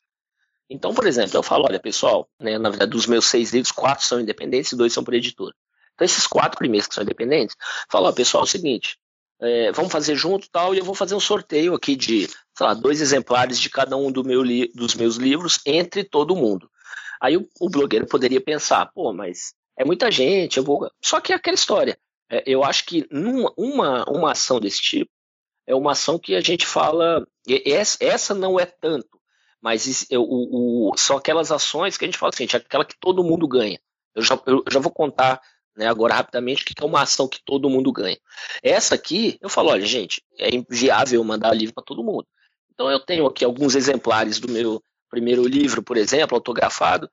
[0.69, 4.03] Então, por exemplo, eu falo, olha, pessoal, né, na verdade, dos meus seis livros, quatro
[4.03, 5.53] são independentes e dois são por editora.
[5.93, 7.55] Então, esses quatro primeiros que são independentes,
[7.89, 8.97] falo, ó, pessoal, é o seguinte,
[9.39, 12.73] é, vamos fazer junto tal, e eu vou fazer um sorteio aqui de, sei lá,
[12.73, 16.69] dois exemplares de cada um do meu dos meus livros entre todo mundo.
[17.21, 20.89] Aí o, o, blogueiro poderia pensar, pô, mas é muita gente, eu vou.
[21.03, 21.97] Só que é aquela história.
[22.29, 25.11] É, eu acho que numa, uma, uma ação desse tipo
[25.67, 27.25] é uma ação que a gente fala.
[27.99, 29.14] Essa não é tanto
[29.65, 33.47] mas o, o, são aquelas ações que a gente fala assim, aquela que todo mundo
[33.47, 33.79] ganha.
[34.13, 35.41] Eu já, eu já vou contar
[35.75, 38.19] né, agora rapidamente o que é uma ação que todo mundo ganha.
[38.61, 42.27] Essa aqui, eu falo, olha, gente, é inviável mandar livro para todo mundo.
[42.71, 47.09] Então eu tenho aqui alguns exemplares do meu primeiro livro, por exemplo, autografado.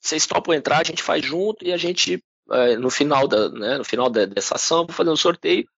[0.00, 3.76] Vocês topam entrar, a gente faz junto e a gente, é, no final, da, né,
[3.76, 5.68] no final dessa ação, vou fazer um sorteio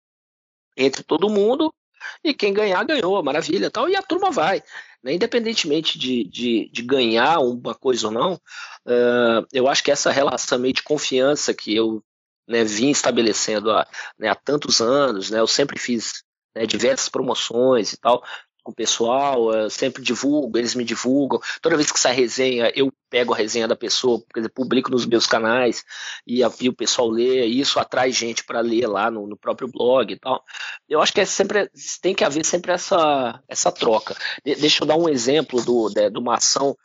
[0.76, 1.74] entre todo mundo
[2.22, 4.62] e quem ganhar, ganhou, maravilha tal, e a turma vai.
[5.02, 5.14] Né?
[5.14, 10.58] Independentemente de, de, de, ganhar uma coisa ou não, uh, eu acho que essa relação
[10.58, 12.02] meio de confiança que eu
[12.46, 13.86] né, vim estabelecendo há,
[14.18, 16.22] né, há tantos anos, né, eu sempre fiz
[16.54, 18.22] né, diversas promoções e tal,
[18.62, 21.40] com o pessoal, eu sempre divulgo, eles me divulgam.
[21.60, 25.04] Toda vez que sai resenha, eu pego a resenha da pessoa, quer dizer, publico nos
[25.04, 25.84] meus canais
[26.26, 29.36] e, a, e o pessoal lê, e isso atrai gente para ler lá no, no,
[29.36, 30.42] próprio blog e tal.
[30.88, 31.70] Eu acho que é sempre
[32.00, 34.16] tem que haver sempre essa, essa troca.
[34.44, 36.76] De, deixa eu dar um exemplo do, de, de uma ação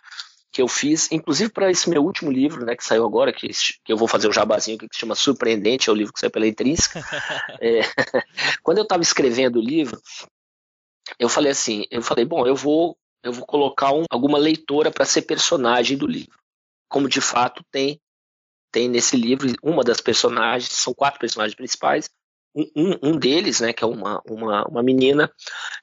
[0.52, 3.94] que eu fiz, inclusive para esse meu último livro, né, que saiu agora, que, que
[3.94, 6.32] eu vou fazer o um jabazinho, que se chama Surpreendente, é o livro que saiu
[6.32, 7.00] pela Intrínseca.
[7.62, 7.82] é,
[8.64, 10.02] quando eu estava escrevendo o livro,
[11.20, 15.04] eu falei assim, eu falei, bom, eu vou eu vou colocar um, alguma leitora para
[15.04, 16.38] ser personagem do livro.
[16.88, 18.00] Como de fato tem
[18.72, 22.10] tem nesse livro uma das personagens, são quatro personagens principais.
[22.56, 25.32] Um, um, um deles, né, que é uma, uma, uma menina,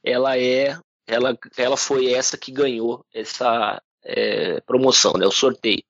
[0.03, 5.83] ela é ela, ela foi essa que ganhou essa é, promoção, né, o sorteio.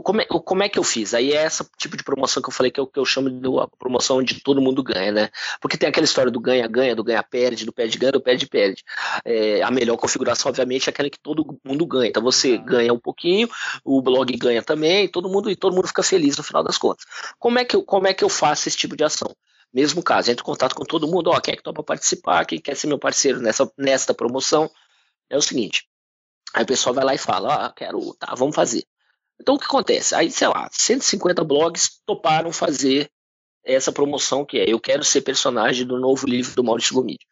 [0.00, 1.12] Como é, como é que eu fiz?
[1.12, 3.28] Aí é esse tipo de promoção que eu falei que é o que eu chamo
[3.28, 5.30] de promoção onde todo mundo ganha, né?
[5.60, 8.82] Porque tem aquela história do ganha-ganha, do ganha-perde, do perde-ganha, do perde-perde.
[9.24, 12.08] É, a melhor configuração, obviamente, é aquela que todo mundo ganha.
[12.08, 13.48] Então você ganha um pouquinho,
[13.84, 17.04] o blog ganha também, todo mundo e todo mundo fica feliz no final das contas.
[17.38, 19.34] Como é que eu, como é que eu faço esse tipo de ação?
[19.72, 22.60] Mesmo caso, entro em contato com todo mundo, ó, quem é que topa participar, quem
[22.60, 24.70] quer ser meu parceiro nessa, nesta promoção.
[25.30, 25.88] É o seguinte,
[26.54, 28.84] aí o pessoal vai lá e fala, ó, quero, tá, vamos fazer.
[29.42, 30.14] Então o que acontece?
[30.14, 33.10] Aí, sei lá, 150 blogs toparam fazer
[33.64, 37.26] essa promoção que é Eu Quero Ser Personagem do novo livro do Maurício Gomide.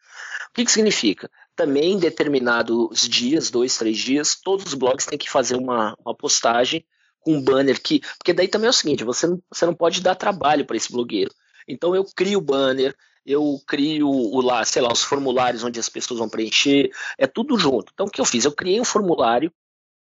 [0.49, 1.31] O que, que significa?
[1.55, 6.13] Também em determinados dias, dois, três dias, todos os blogs têm que fazer uma, uma
[6.13, 6.85] postagem
[7.21, 8.01] com um banner que.
[8.17, 10.91] Porque daí também é o seguinte: você não, você não pode dar trabalho para esse
[10.91, 11.31] blogueiro.
[11.65, 12.93] Então eu crio o banner,
[13.25, 17.57] eu crio o lá, sei lá, os formulários onde as pessoas vão preencher, é tudo
[17.57, 17.89] junto.
[17.93, 18.43] Então o que eu fiz?
[18.43, 19.49] Eu criei um formulário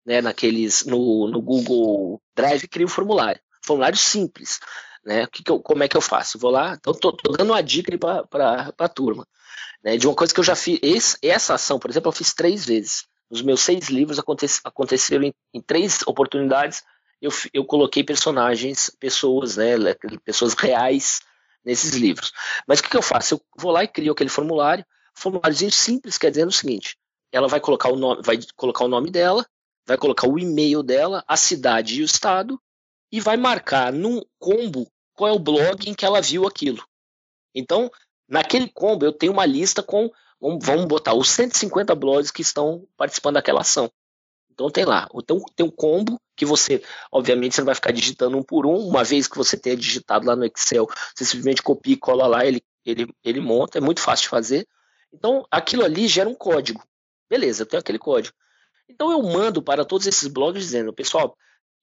[0.06, 4.60] né, naqueles no, no Google Drive cria um formulário, formulário simples,
[5.06, 5.28] né?
[5.28, 6.38] Que que eu, como é que eu faço?
[6.38, 9.28] Vou lá, então tô, tô dando uma dica para a turma,
[9.84, 9.98] né?
[9.98, 12.66] De uma coisa que eu já fiz, esse, essa ação, por exemplo, eu fiz três
[12.66, 13.06] vezes.
[13.30, 16.84] Os meus seis livros acontece, aconteceram em, em três oportunidades.
[17.22, 19.76] Eu, eu coloquei personagens, pessoas, né,
[20.24, 21.22] pessoas reais
[21.66, 22.32] nesses livros.
[22.68, 23.36] Mas o que, que eu faço?
[23.36, 24.86] Eu vou lá e crio aquele formulário,
[25.16, 26.98] formuláriozinho simples, quer dizer o seguinte:
[27.32, 29.46] ela vai colocar o nome, vai colocar o nome dela,
[29.86, 32.60] vai colocar o e-mail dela, a cidade e o estado,
[33.12, 36.84] e vai marcar num combo qual é o blog em que ela viu aquilo.
[37.54, 37.92] Então,
[38.28, 43.36] naquele combo, eu tenho uma lista com, vamos botar, os 150 blogs que estão participando
[43.36, 43.92] daquela ação.
[44.54, 48.38] Então tem lá, então tem um combo que você, obviamente, você não vai ficar digitando
[48.38, 51.94] um por um, uma vez que você tenha digitado lá no Excel, você simplesmente copia
[51.94, 54.68] e cola lá, ele, ele, ele monta, é muito fácil de fazer.
[55.12, 56.84] Então aquilo ali gera um código.
[57.28, 58.36] Beleza, eu tenho aquele código.
[58.90, 61.36] Então eu mando para todos esses blogs dizendo, pessoal,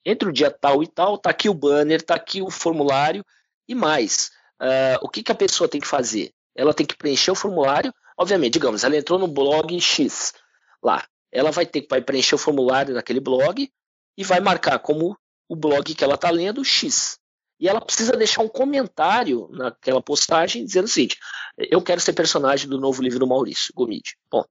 [0.05, 3.25] entre o dia tal e tal, tá aqui o banner, tá aqui o formulário
[3.69, 4.31] e mais.
[4.61, 6.33] Uh, o que, que a pessoa tem que fazer?
[6.55, 7.93] Ela tem que preencher o formulário.
[8.19, 10.35] Obviamente, digamos, ela entrou no blog X
[10.83, 11.05] lá.
[11.33, 13.71] Ela vai ter que preencher o formulário naquele blog
[14.17, 15.17] e vai marcar como
[15.49, 17.19] o blog que ela está lendo X.
[17.59, 21.19] e ela precisa deixar um comentário naquela postagem dizendo o seguinte:
[21.57, 24.17] eu quero ser personagem do novo livro do Maurício Gomide.
[24.31, 24.45] Bom,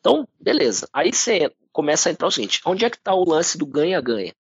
[0.00, 0.88] então, beleza.
[0.92, 4.34] Aí você começa a entrar o seguinte: onde é que está o lance do ganha-ganha?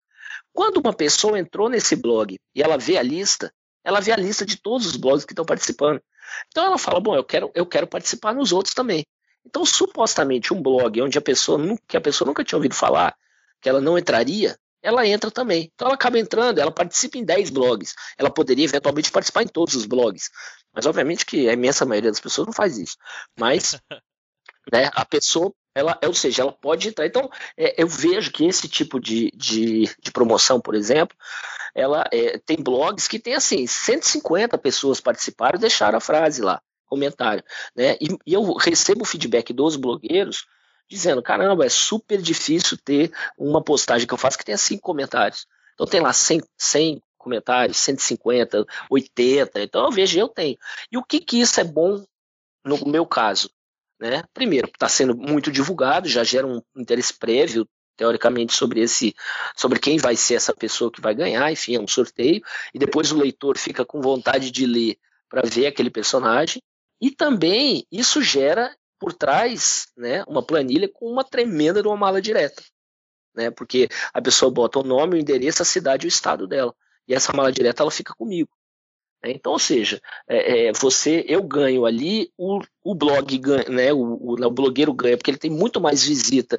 [0.52, 3.52] Quando uma pessoa entrou nesse blog e ela vê a lista,
[3.84, 6.00] ela vê a lista de todos os blogs que estão participando.
[6.48, 9.04] Então ela fala: bom, eu quero, eu quero participar nos outros também.
[9.44, 13.16] Então, supostamente, um blog onde a pessoa, que a pessoa nunca tinha ouvido falar,
[13.62, 15.70] que ela não entraria, ela entra também.
[15.74, 17.94] Então ela acaba entrando, ela participa em 10 blogs.
[18.16, 20.30] Ela poderia eventualmente participar em todos os blogs.
[20.72, 22.96] Mas obviamente que a imensa maioria das pessoas não faz isso.
[23.38, 23.76] Mas
[24.72, 27.06] né, a pessoa, ela, ou seja, ela pode entrar.
[27.06, 31.16] Então, é, eu vejo que esse tipo de, de, de promoção, por exemplo,
[31.74, 36.60] ela é, tem blogs que tem assim, 150 pessoas participaram e deixaram a frase lá,
[36.86, 37.44] comentário.
[37.76, 37.96] Né?
[38.00, 40.46] E, e eu recebo feedback dos blogueiros
[40.88, 45.46] dizendo: caramba, é super difícil ter uma postagem que eu faço que tenha cinco comentários.
[45.74, 49.62] Então tem lá 100, 100 comentários, 150, 80.
[49.62, 50.56] Então eu vejo, eu tenho.
[50.90, 52.02] E o que, que isso é bom
[52.64, 53.50] no meu caso?
[54.00, 54.22] Né?
[54.32, 59.12] Primeiro, está sendo muito divulgado, já gera um interesse prévio teoricamente sobre esse
[59.56, 62.40] sobre quem vai ser essa pessoa que vai ganhar, enfim, é um sorteio,
[62.72, 64.96] e depois o leitor fica com vontade de ler
[65.28, 66.62] para ver aquele personagem.
[67.00, 72.22] E também isso gera por trás né, uma planilha com uma tremenda de uma mala
[72.22, 72.62] direta.
[73.34, 76.74] Né, porque a pessoa bota o nome, o endereço, a cidade e o estado dela.
[77.06, 78.50] E essa mala direta ela fica comigo.
[79.22, 83.92] Né, então, ou seja, é, é, você, eu ganho ali, o, o blog ganha, né,
[83.92, 86.58] o, o, o, blogueiro ganha, porque ele tem muito mais visita,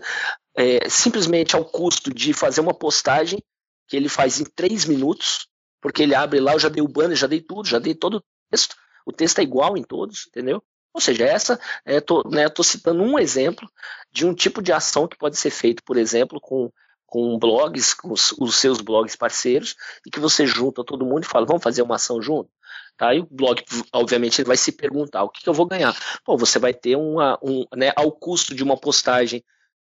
[0.56, 3.42] é, simplesmente ao custo de fazer uma postagem
[3.88, 5.48] que ele faz em três minutos,
[5.82, 8.18] porque ele abre lá, eu já dei o banner, já dei tudo, já dei todo
[8.18, 10.62] o texto, o texto é igual em todos, entendeu?
[10.94, 13.70] Ou seja, essa, estou é, né, citando um exemplo
[14.12, 16.72] de um tipo de ação que pode ser feito, por exemplo, com,
[17.10, 21.28] com blogs, com os, os, seus blogs parceiros, e que você junta todo mundo e
[21.28, 22.50] fala, vamos fazer uma ação junto?
[22.98, 23.14] Tá?
[23.14, 25.96] E o blog, obviamente, ele vai se perguntar, o que, que eu vou ganhar?
[26.24, 29.44] Pô, você vai ter uma, um, né, ao custo de uma postagem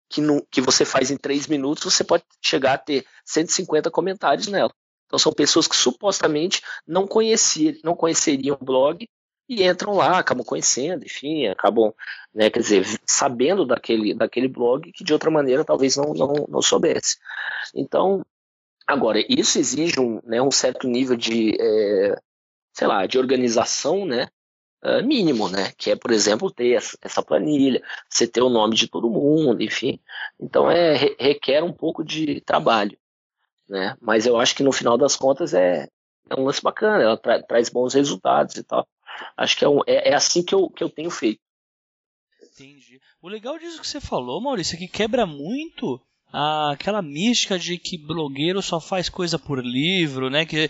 [0.09, 4.47] que, no, que você faz em três minutos, você pode chegar a ter 150 comentários
[4.47, 4.71] nela.
[5.05, 9.07] Então são pessoas que supostamente não, conhecer, não conheceriam o blog
[9.47, 11.93] e entram lá, acabam conhecendo, enfim, acabam,
[12.33, 16.61] né, quer dizer, sabendo daquele, daquele blog que de outra maneira talvez não, não, não
[16.61, 17.17] soubesse.
[17.73, 18.25] Então,
[18.87, 22.17] agora, isso exige um, né, um certo nível de, é,
[22.73, 24.27] sei lá, de organização, né,
[24.83, 28.87] é, mínimo, né, que é, por exemplo, ter essa planilha, você ter o nome de
[28.87, 29.99] todo mundo, enfim.
[30.39, 32.97] Então, é, requer um pouco de trabalho,
[33.69, 35.87] né, mas eu acho que no final das contas é,
[36.29, 38.87] é um lance bacana, ela tra traz bons resultados e tal.
[39.37, 41.39] Acho que é, um, é, é, assim que eu, que eu tenho feito.
[42.41, 43.01] Entendi.
[43.21, 46.01] O legal disso que você falou, Maurício, é que quebra muito
[46.31, 50.45] aquela mística de que blogueiro só faz coisa por livro, né?
[50.45, 50.69] Que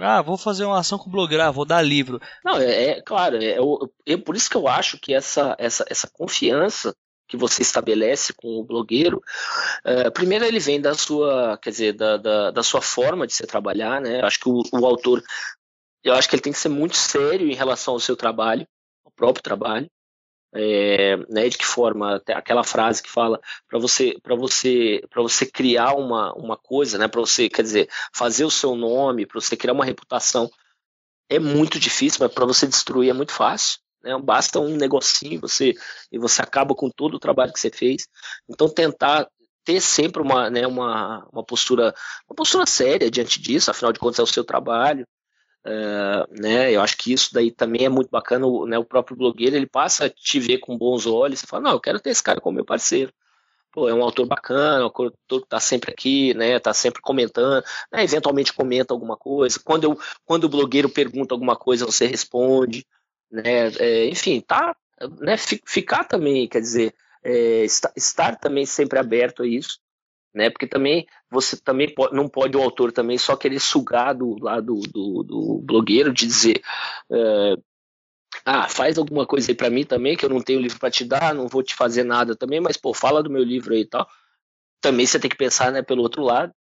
[0.00, 2.20] ah, vou fazer uma ação com blogueiro, ah, vou dar livro.
[2.44, 3.56] Não, é, é claro, é,
[4.06, 6.94] é, por isso que eu acho que essa, essa, essa confiança
[7.28, 9.22] que você estabelece com o blogueiro,
[9.84, 13.46] uh, primeiro ele vem da sua, quer dizer, da, da, da, sua forma de se
[13.46, 14.20] trabalhar, né?
[14.22, 15.22] Acho que o, o autor
[16.04, 18.68] eu acho que ele tem que ser muito sério em relação ao seu trabalho,
[19.04, 19.90] ao próprio trabalho.
[20.56, 25.44] É, né, de que forma aquela frase que fala para você para você para você
[25.44, 29.56] criar uma, uma coisa né para você quer dizer fazer o seu nome para você
[29.56, 30.48] criar uma reputação
[31.28, 35.74] é muito difícil mas para você destruir é muito fácil né, basta um negocinho você
[36.12, 38.06] e você acaba com todo o trabalho que você fez
[38.48, 39.28] então tentar
[39.64, 41.92] ter sempre uma, né, uma, uma postura
[42.28, 45.04] uma postura séria diante disso afinal de contas é o seu trabalho
[45.66, 49.16] Uh, né, eu acho que isso daí também é muito bacana, o, né, o próprio
[49.16, 52.10] blogueiro ele passa a te ver com bons olhos, você fala, não, eu quero ter
[52.10, 53.10] esse cara como meu parceiro.
[53.72, 57.64] Pô, é um autor bacana, um autor que tá sempre aqui, né, tá sempre comentando,
[57.90, 62.86] né, eventualmente comenta alguma coisa, quando, eu, quando o blogueiro pergunta alguma coisa, você responde,
[63.30, 64.76] né, é, enfim, tá,
[65.18, 67.64] né, ficar também, quer dizer, é,
[67.96, 69.80] estar também sempre aberto a isso,
[70.34, 70.50] né?
[70.50, 74.60] Porque também você também pode, não pode o autor também só querer sugar do lá
[74.60, 76.60] do, do, blogueiro de dizer
[77.10, 77.62] uh,
[78.44, 81.04] ah, faz alguma coisa aí para mim também, que eu não tenho livro para te
[81.04, 83.86] dar, não vou te fazer nada também, mas pô, fala do meu livro aí e
[83.86, 84.08] tal.
[84.80, 86.52] Também você tem que pensar, né, pelo outro lado.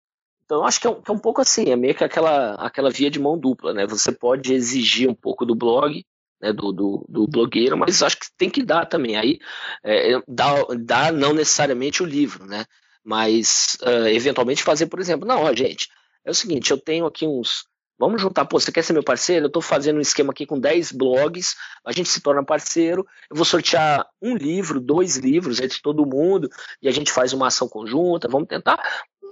[0.45, 2.55] Então, eu acho que é, um, que é um pouco assim, é meio que aquela,
[2.55, 3.87] aquela via de mão dupla, né?
[3.87, 6.05] Você pode exigir um pouco do blog,
[6.41, 9.17] né, do, do, do, blogueiro, mas acho que tem que dar também.
[9.17, 9.39] Aí
[9.85, 12.65] é, dá, dá não necessariamente o livro, né?
[13.05, 15.89] Mas uh, eventualmente fazer, por exemplo, não, gente,
[16.25, 17.65] é o seguinte, eu tenho aqui uns.
[17.99, 19.45] Vamos juntar, pô, você quer ser meu parceiro?
[19.45, 23.37] Eu estou fazendo um esquema aqui com 10 blogs, a gente se torna parceiro, eu
[23.37, 26.49] vou sortear um livro, dois livros entre todo mundo,
[26.81, 28.81] e a gente faz uma ação conjunta, vamos tentar.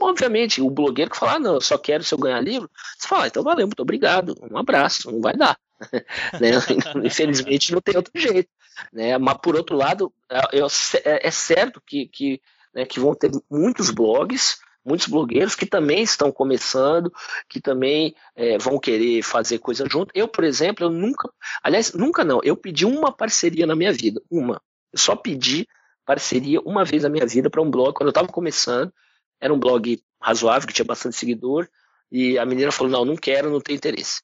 [0.01, 3.09] obviamente, o blogueiro que fala, ah, não, eu só quero se eu ganhar livro, você
[3.09, 5.59] fala, ah, então valeu, muito obrigado, um abraço, não vai dar.
[6.41, 6.51] né?
[7.05, 8.49] Infelizmente não tem outro jeito.
[8.93, 9.19] Né?
[9.19, 10.59] Mas por outro lado, é,
[11.05, 12.41] é, é certo que, que,
[12.75, 17.13] né, que vão ter muitos blogs, muitos blogueiros que também estão começando,
[17.49, 20.11] que também é, vão querer fazer coisa junto.
[20.15, 21.31] Eu, por exemplo, eu nunca,
[21.63, 24.61] aliás, nunca não, eu pedi uma parceria na minha vida, uma.
[24.93, 25.67] Eu só pedi
[26.05, 28.93] parceria uma vez na minha vida para um blog, quando eu estava começando,
[29.41, 31.69] era um blog razoável, que tinha bastante seguidor,
[32.11, 34.23] e a menina falou, não, não quero, não tenho interesse.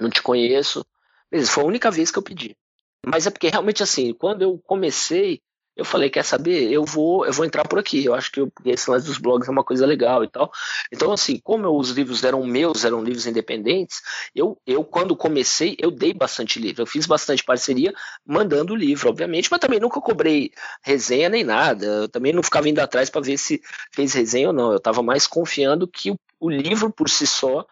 [0.00, 0.84] Não te conheço.
[1.30, 2.56] Beleza, foi a única vez que eu pedi.
[3.06, 5.42] Mas é porque realmente assim, quando eu comecei,
[5.76, 6.70] eu falei, quer saber?
[6.70, 8.04] Eu vou, eu vou entrar por aqui.
[8.04, 10.52] Eu acho que eu, esse lance dos blogs é uma coisa legal e tal.
[10.92, 14.00] Então, assim, como eu, os livros eram meus, eram livros independentes,
[14.34, 16.82] eu, eu, quando comecei, eu dei bastante livro.
[16.82, 17.92] Eu fiz bastante parceria
[18.24, 20.52] mandando livro, obviamente, mas também nunca cobrei
[20.82, 21.84] resenha nem nada.
[21.84, 23.60] Eu também não ficava indo atrás para ver se
[23.92, 24.70] fez resenha ou não.
[24.70, 27.66] Eu estava mais confiando que o, o livro por si só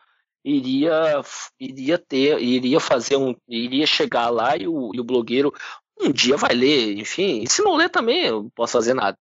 [0.44, 1.22] iria
[1.58, 5.54] iria ter iria fazer um iria chegar lá e o, e o blogueiro
[6.00, 7.42] um dia vai ler, enfim.
[7.42, 9.18] E se não ler também, eu não posso fazer nada.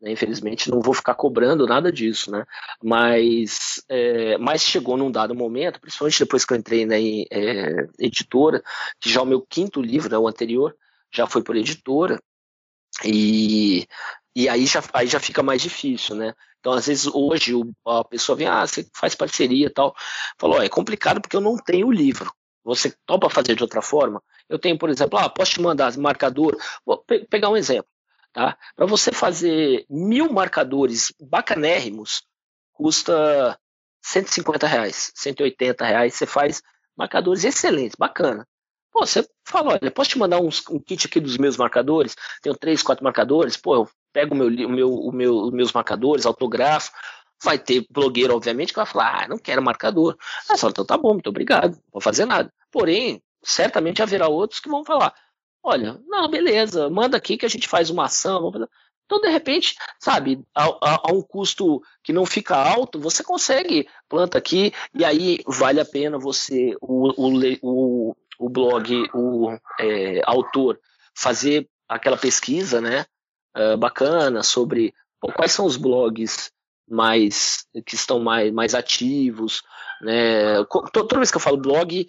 [0.00, 0.12] Né?
[0.12, 2.44] Infelizmente, não vou ficar cobrando nada disso, né?
[2.82, 8.62] Mas, é, mas chegou num dado momento, principalmente depois que eu entrei na é, editora,
[9.00, 10.74] que já o meu quinto livro, né, o anterior,
[11.12, 12.18] já foi por editora,
[13.04, 13.86] e,
[14.34, 16.34] e aí, já, aí já fica mais difícil, né?
[16.60, 17.54] Então, às vezes, hoje
[17.86, 19.94] a pessoa vem, ah, você faz parceria e tal.
[20.38, 22.30] Falou, é complicado porque eu não tenho o livro.
[22.64, 24.22] Você topa fazer de outra forma?
[24.48, 26.56] Eu tenho, por exemplo, ah, posso te mandar marcador.
[26.84, 27.90] Vou pe pegar um exemplo.
[28.32, 28.56] Tá?
[28.76, 32.22] Para você fazer mil marcadores bacanérrimos,
[32.72, 33.58] custa
[34.02, 36.14] 150 reais, 180 reais.
[36.14, 36.62] Você faz
[36.96, 38.46] marcadores excelentes, bacana.
[38.92, 42.16] Pô, você fala, olha, posso te mandar uns, um kit aqui dos meus marcadores?
[42.42, 43.56] Tenho três, quatro marcadores.
[43.56, 46.90] Pô, eu pego o meu, o meu, o meu, os meus marcadores, autografo.
[47.42, 50.16] Vai ter blogueiro, obviamente, que vai falar, ah, não quero marcador.
[50.48, 52.52] Ah, só, então tá bom, muito obrigado, não vou fazer nada.
[52.70, 55.14] Porém, certamente haverá outros que vão falar:
[55.62, 58.52] olha, não, beleza, manda aqui que a gente faz uma ação.
[59.06, 63.88] Então, de repente, sabe, a, a, a, um custo que não fica alto, você consegue,
[64.08, 67.10] planta aqui, e aí vale a pena você, o,
[67.60, 70.78] o, o, blog, o é, autor,
[71.12, 73.04] fazer aquela pesquisa, né,
[73.56, 76.52] uh, bacana sobre pô, quais são os blogs
[76.90, 79.62] mais que estão mais, mais ativos,
[80.02, 80.64] né?
[80.92, 82.08] Toda vez que eu falo blog,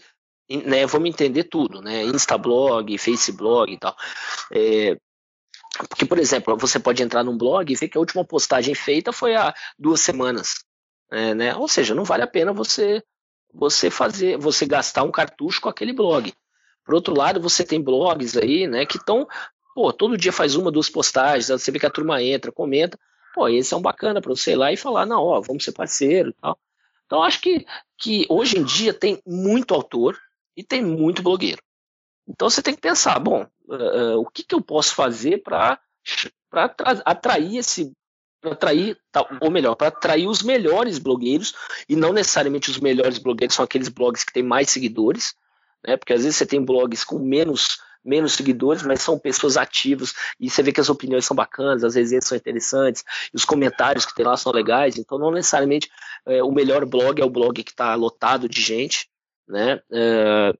[0.49, 2.03] né, vamos entender tudo, né?
[2.03, 3.95] Instablog, Faceblog e tal.
[4.51, 4.97] É,
[5.88, 9.13] porque, por exemplo, você pode entrar num blog e ver que a última postagem feita
[9.13, 10.55] foi há duas semanas.
[11.11, 11.55] É, né?
[11.55, 13.03] Ou seja, não vale a pena você
[13.53, 16.34] você fazer, você gastar um cartucho com aquele blog.
[16.86, 19.27] Por outro lado, você tem blogs aí, né, que estão,
[19.75, 22.97] pô, todo dia faz uma, duas postagens, você vê que a turma entra, comenta,
[23.34, 26.29] pô, é um bacana para você ir lá e falar, não, ó, vamos ser parceiro
[26.29, 26.57] e tal.
[27.05, 27.65] Então, acho que,
[27.97, 30.17] que hoje em dia tem muito autor,
[30.55, 31.61] e tem muito blogueiro.
[32.27, 35.79] Então você tem que pensar, bom, uh, o que, que eu posso fazer para
[37.05, 37.91] atrair esse
[38.39, 38.97] para atrair,
[39.39, 41.53] ou melhor, para atrair os melhores blogueiros,
[41.88, 45.36] e não necessariamente os melhores blogueiros são aqueles blogs que têm mais seguidores,
[45.86, 45.95] né?
[45.95, 50.49] Porque às vezes você tem blogs com menos menos seguidores, mas são pessoas ativas e
[50.49, 54.26] você vê que as opiniões são bacanas, as resenhas são interessantes, os comentários que tem
[54.26, 55.89] lá são legais, então não necessariamente
[56.26, 59.10] é, o melhor blog é o blog que está lotado de gente,
[59.47, 59.82] né?
[59.91, 60.54] É,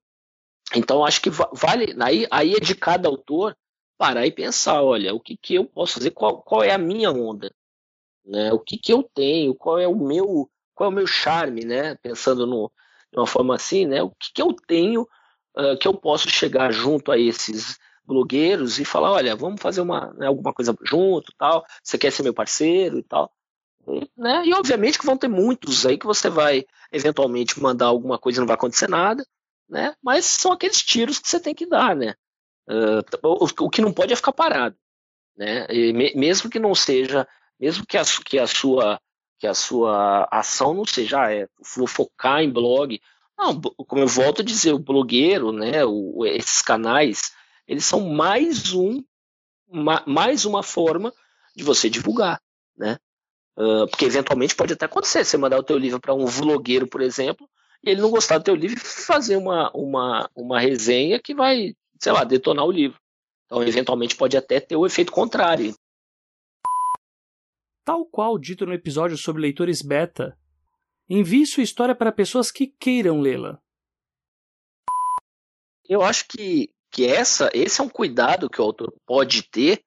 [0.76, 3.56] então acho que vale, aí, aí é de cada autor
[3.98, 7.12] parar e pensar, olha, o que, que eu posso fazer, qual, qual é a minha
[7.12, 7.54] onda,
[8.26, 8.52] né?
[8.52, 11.96] O que, que eu tenho, qual é o meu, qual é o meu charme, né?
[12.02, 12.72] Pensando no,
[13.12, 14.02] de uma forma assim, né?
[14.02, 15.08] O que, que eu tenho
[15.80, 20.28] que eu posso chegar junto a esses blogueiros e falar, olha, vamos fazer uma, né,
[20.28, 21.66] alguma coisa junto, tal.
[21.84, 23.32] Você quer ser meu parceiro e tal.
[24.18, 24.46] Né?
[24.46, 28.42] E obviamente que vão ter muitos aí que você vai eventualmente mandar alguma coisa e
[28.42, 29.26] não vai acontecer nada,
[29.68, 29.96] né?
[30.04, 32.14] Mas são aqueles tiros que você tem que dar, né?
[32.70, 34.76] Uh, o, o, que não pode é ficar parado,
[35.36, 35.66] né?
[35.68, 37.28] Me, mesmo que não seja,
[37.60, 39.00] mesmo que a, que a sua
[39.40, 43.02] que a sua ação não seja, ah, é, vou focar em blog.
[43.42, 45.84] Não, como eu volto a dizer, o blogueiro, né?
[45.84, 47.32] O, esses canais,
[47.68, 49.04] eles são mais um,
[49.68, 51.12] uma, mais uma forma
[51.56, 52.40] de você divulgar,
[52.78, 53.00] né?
[53.58, 57.02] Uh, porque eventualmente pode até acontecer, você mandar o teu livro para um vlogueiro, por
[57.02, 57.50] exemplo,
[57.84, 61.74] e ele não gostar do teu livro e fazer uma, uma, uma resenha que vai,
[62.00, 63.00] sei lá, detonar o livro.
[63.48, 65.74] Então, eventualmente pode até ter o efeito contrário.
[67.84, 70.38] Tal qual dito no episódio sobre leitores beta,
[71.14, 73.60] envie sua história para pessoas que queiram lê-la.
[75.88, 79.84] Eu acho que, que essa, esse é um cuidado que o autor pode ter.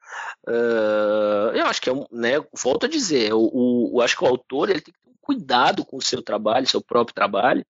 [0.47, 4.23] Uh, eu acho que é um, né, volto a dizer, o, o, eu acho que
[4.23, 7.65] o autor ele tem que ter um cuidado com o seu trabalho, seu próprio trabalho,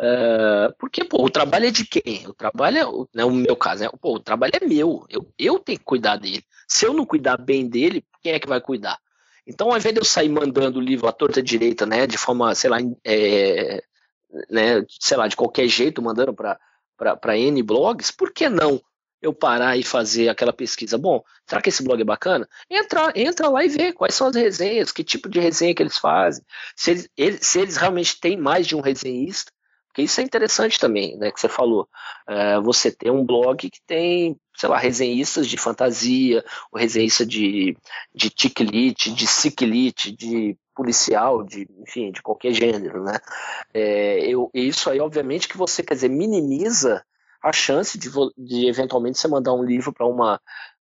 [0.00, 2.26] uh, porque pô, o trabalho é de quem?
[2.26, 5.60] O trabalho é, né, o meu caso, né, pô, o trabalho é meu, eu, eu
[5.60, 6.44] tenho que cuidar dele.
[6.66, 8.98] Se eu não cuidar bem dele, quem é que vai cuidar?
[9.46, 12.54] Então, ao invés de eu sair mandando o livro à torta direita, né, de forma,
[12.54, 13.82] sei lá, é,
[14.50, 18.80] né, sei lá, de qualquer jeito, mandando para N blogs, por que não
[19.20, 20.98] eu parar e fazer aquela pesquisa?
[20.98, 22.48] Bom, será que esse blog é bacana?
[22.68, 25.96] Entra, entra lá e vê quais são as resenhas, que tipo de resenha que eles
[25.96, 29.52] fazem, se eles se eles realmente têm mais de um resenhista,
[29.92, 31.86] porque isso é interessante também, né, que você falou.
[32.26, 37.76] É, você tem um blog que tem, sei lá, resenhistas de fantasia, ou resenhista de,
[38.14, 43.18] de ticlite, de ciclite, de policial, de, enfim, de qualquer gênero, né?
[43.74, 47.04] É, eu, isso aí, obviamente, que você, quer dizer, minimiza
[47.42, 50.40] a chance de, de eventualmente você mandar um livro para uma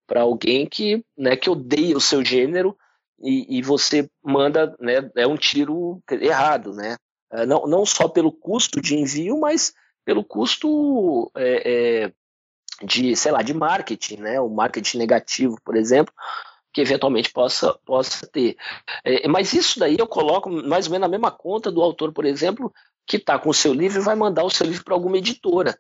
[0.07, 2.77] para alguém que, né, que odeia o seu gênero
[3.23, 6.97] e, e, você manda, né, é um tiro errado, né?
[7.33, 12.13] É, não, não só pelo custo de envio, mas pelo custo é, é,
[12.85, 14.41] de, sei lá, de marketing, né?
[14.41, 16.13] O marketing negativo, por exemplo,
[16.73, 18.57] que eventualmente possa, possa ter.
[19.05, 22.25] É, mas isso daí eu coloco mais ou menos na mesma conta do autor, por
[22.25, 22.73] exemplo,
[23.07, 25.79] que está com o seu livro e vai mandar o seu livro para alguma editora.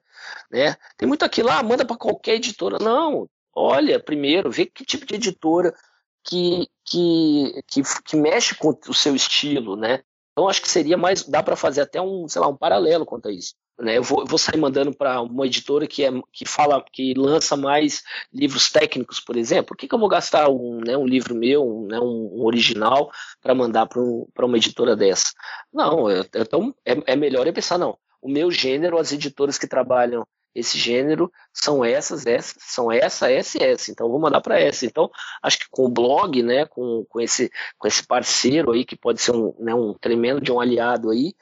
[0.50, 0.76] Né?
[0.96, 2.78] Tem muito aquilo, ah, manda para qualquer editora.
[2.78, 5.74] Não, olha primeiro, vê que tipo de editora
[6.22, 10.02] que, que, que, que mexe com o seu estilo, né?
[10.34, 13.28] Então acho que seria mais, dá para fazer até um, sei lá, um paralelo quanto
[13.28, 13.54] a isso.
[13.78, 13.98] Né?
[13.98, 17.56] Eu, vou, eu vou sair mandando para uma editora que, é, que fala, que lança
[17.56, 19.66] mais livros técnicos, por exemplo.
[19.66, 23.10] Por que, que eu vou gastar um, né, um livro meu, um, né, um original,
[23.40, 25.32] para mandar para um, uma editora dessa?
[25.72, 27.96] Não, eu, então é, é melhor eu pensar, não.
[28.20, 33.62] O meu gênero, as editoras que trabalham esse gênero são essas, essas, são essa, essa
[33.62, 33.90] essa.
[33.90, 34.86] Então vou mandar para essa.
[34.86, 35.10] Então
[35.42, 39.20] acho que com o blog, né, com, com esse com esse parceiro aí que pode
[39.20, 41.34] ser um, né, um tremendo de um aliado aí,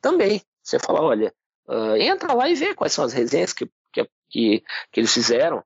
[0.00, 0.42] também.
[0.62, 1.32] Você fala, olha,
[1.68, 5.62] Uh, entra lá e vê quais são as resenhas que, que, que, que eles fizeram,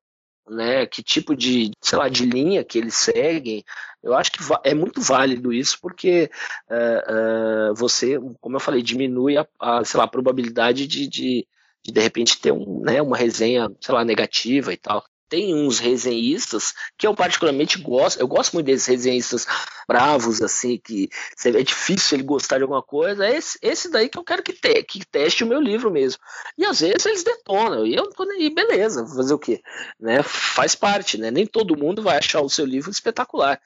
[0.49, 0.85] né?
[0.85, 3.65] Que tipo de, sei lá, de linha que eles seguem.
[4.03, 6.29] Eu acho que é muito válido isso, porque
[6.69, 11.47] uh, uh, você, como eu falei, diminui a, a, sei lá, a probabilidade de, de,
[11.85, 15.79] de, de repente ter um, né, uma resenha, sei lá, negativa e tal tem uns
[15.79, 18.21] resenhistas que eu particularmente gosto.
[18.21, 19.47] Eu gosto muito desses resenhistas
[19.89, 21.09] bravos, assim, que
[21.43, 23.27] é difícil ele gostar de alguma coisa.
[23.27, 26.21] É esse, esse daí que eu quero que, te, que teste o meu livro mesmo.
[26.59, 27.87] E às vezes eles detonam.
[27.87, 29.63] E eu tô nem beleza, fazer o quê?
[29.99, 30.23] Né?
[30.23, 31.31] Faz parte, né?
[31.31, 33.59] Nem todo mundo vai achar o seu livro espetacular.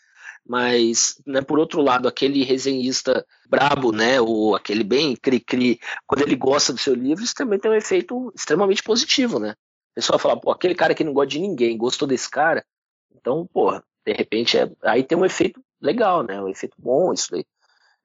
[0.48, 6.36] Mas, né, por outro lado, aquele resenhista brabo, né, ou aquele bem cri-cri, quando ele
[6.36, 9.54] gosta do seu livro, isso também tem um efeito extremamente positivo, né?
[9.96, 12.62] pessoal fala, pô, aquele cara que não gosta de ninguém, gostou desse cara,
[13.14, 16.40] então, porra, de repente, é, aí tem um efeito legal, né?
[16.40, 17.44] Um efeito bom isso daí.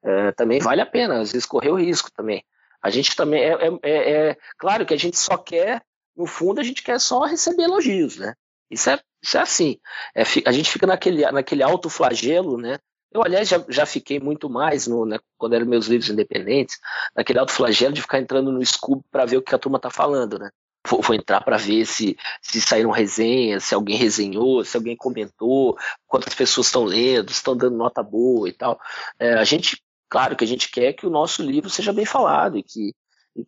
[0.03, 2.43] É, também vale a pena, às vezes correr o risco também.
[2.81, 5.83] A gente também é, é, é, é, claro que a gente só quer,
[6.15, 8.33] no fundo, a gente quer só receber elogios, né?
[8.71, 9.77] Isso é, isso é assim.
[10.15, 12.79] É, a gente fica naquele, naquele alto flagelo, né?
[13.11, 16.79] Eu, aliás, já, já fiquei muito mais no, né, quando eram meus livros independentes,
[17.13, 19.89] naquele alto flagelo de ficar entrando no Scooby para ver o que a turma tá
[19.89, 20.49] falando, né?
[20.87, 25.77] vou, vou entrar para ver se, se saíram resenhas, se alguém resenhou, se alguém comentou,
[26.07, 28.79] quantas pessoas estão lendo, estão dando nota boa e tal.
[29.19, 32.57] É, a gente, claro que a gente quer que o nosso livro seja bem falado
[32.57, 32.93] e que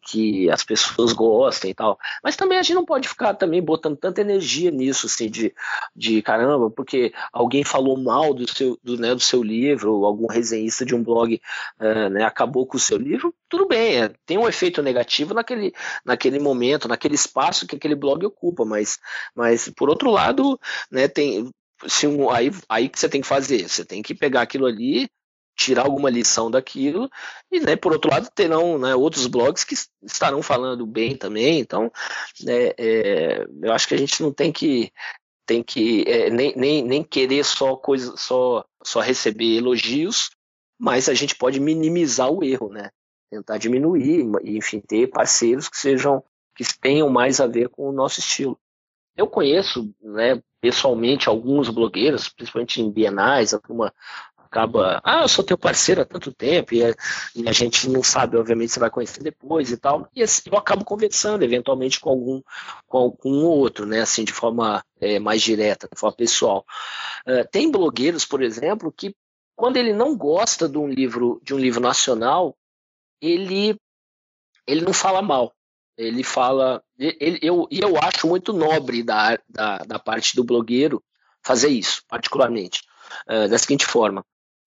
[0.01, 1.97] que as pessoas gostem e tal.
[2.23, 5.53] Mas também a gente não pode ficar também botando tanta energia nisso, assim, de,
[5.95, 10.27] de caramba, porque alguém falou mal do seu, do, né, do seu livro, ou algum
[10.27, 11.39] resenhista de um blog
[11.79, 15.73] uh, né, acabou com o seu livro, tudo bem, é, tem um efeito negativo naquele,
[16.05, 18.99] naquele momento, naquele espaço que aquele blog ocupa, mas,
[19.35, 20.59] mas por outro lado,
[20.91, 21.51] né, tem,
[21.87, 25.09] se um, aí, aí que você tem que fazer, você tem que pegar aquilo ali,
[25.55, 27.09] tirar alguma lição daquilo
[27.51, 31.59] e né, por outro lado terão né, outros blogs que estarão falando bem também.
[31.59, 31.91] Então
[32.41, 34.91] né, é, eu acho que a gente não tem que
[35.45, 40.29] tem que é, nem, nem, nem querer só coisa só só receber elogios
[40.79, 42.89] mas a gente pode minimizar o erro né?
[43.29, 46.23] Tentar diminuir e enfim ter parceiros que sejam
[46.55, 48.59] que tenham mais a ver com o nosso estilo.
[49.15, 53.93] Eu conheço né, pessoalmente alguns blogueiros, principalmente em bienais, a turma
[54.53, 56.93] acaba, ah, eu sou teu parceiro há tanto tempo, e a,
[57.35, 60.07] e a gente não sabe, obviamente, você vai conhecer depois e tal.
[60.15, 62.41] E assim, eu acabo conversando eventualmente com algum,
[62.87, 66.63] com algum outro, né, assim, de forma é, mais direta, de forma pessoal.
[67.27, 69.15] Uh, tem blogueiros, por exemplo, que
[69.55, 72.55] quando ele não gosta de um livro, de um livro nacional,
[73.19, 73.75] ele,
[74.67, 75.51] ele não fala mal.
[75.97, 76.83] Ele fala.
[76.97, 81.03] Ele, eu, e eu acho muito nobre da, da, da parte do blogueiro
[81.43, 82.81] fazer isso, particularmente,
[83.29, 84.25] uh, da seguinte forma.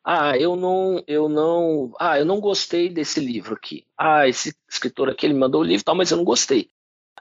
[0.08, 3.84] Ah, eu não, eu não, ah, eu não gostei desse livro aqui.
[3.98, 6.70] Ah, esse escritor aqui ele mandou o livro, tal, mas eu não gostei.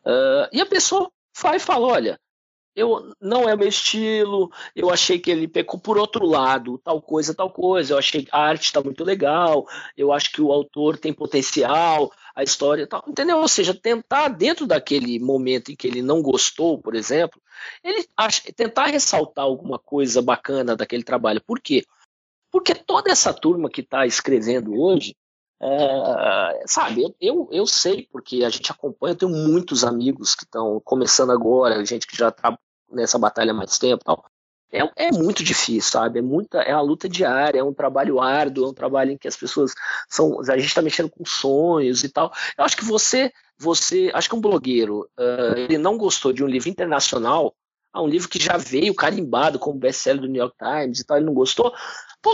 [0.05, 1.11] Uh, e a pessoa
[1.41, 2.19] vai e fala, olha,
[2.75, 7.33] eu não é meu estilo, eu achei que ele pecou por outro lado, tal coisa,
[7.33, 9.65] tal coisa, eu achei que a arte está muito legal,
[9.97, 13.39] eu acho que o autor tem potencial, a história tal, entendeu?
[13.39, 17.41] Ou seja, tentar dentro daquele momento em que ele não gostou, por exemplo,
[17.83, 21.41] ele acha, tentar ressaltar alguma coisa bacana daquele trabalho.
[21.41, 21.83] Por quê?
[22.55, 25.13] Porque toda essa turma que está escrevendo hoje,
[25.61, 30.45] é, sabe, eu, eu, eu, sei, porque a gente acompanha, eu tenho muitos amigos que
[30.45, 32.57] estão começando agora, gente que já está
[32.89, 34.23] nessa batalha há mais tempo tal.
[34.71, 36.19] É, é, muito difícil, sabe?
[36.19, 39.27] É muita, é uma luta diária, é um trabalho árduo, é um trabalho em que
[39.27, 39.73] as pessoas
[40.07, 42.31] são, a gente está mexendo com sonhos e tal.
[42.57, 46.47] Eu acho que você, você, acho que um blogueiro, uh, ele não gostou de um
[46.47, 47.53] livro internacional,
[47.95, 51.15] ah, um livro que já veio carimbado como best-seller do New York Times e tal,
[51.15, 51.73] ele não gostou,
[52.21, 52.33] pô,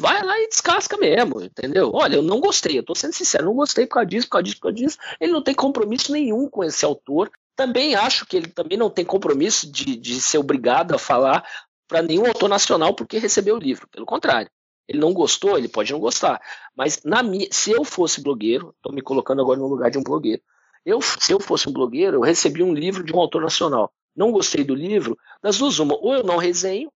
[0.00, 1.92] vai lá e descasca mesmo, entendeu?
[1.94, 4.42] Olha, eu não gostei, eu tô sendo sincero, não gostei por causa disso, por causa
[4.42, 4.98] disso, por causa disso.
[5.20, 7.30] Ele não tem compromisso nenhum com esse autor.
[7.54, 11.44] Também acho que ele também não tem compromisso de, de ser obrigado a falar
[11.86, 13.86] para nenhum autor nacional porque recebeu o livro.
[13.88, 14.50] Pelo contrário,
[14.88, 16.40] ele não gostou, ele pode não gostar.
[16.76, 20.02] Mas na minha, se eu fosse blogueiro, estou me colocando agora no lugar de um
[20.02, 20.42] blogueiro.
[20.84, 23.92] Eu, se eu fosse um blogueiro, eu recebi um livro de um autor nacional.
[24.16, 26.90] Não gostei do livro, das duas uma, ou eu não resenho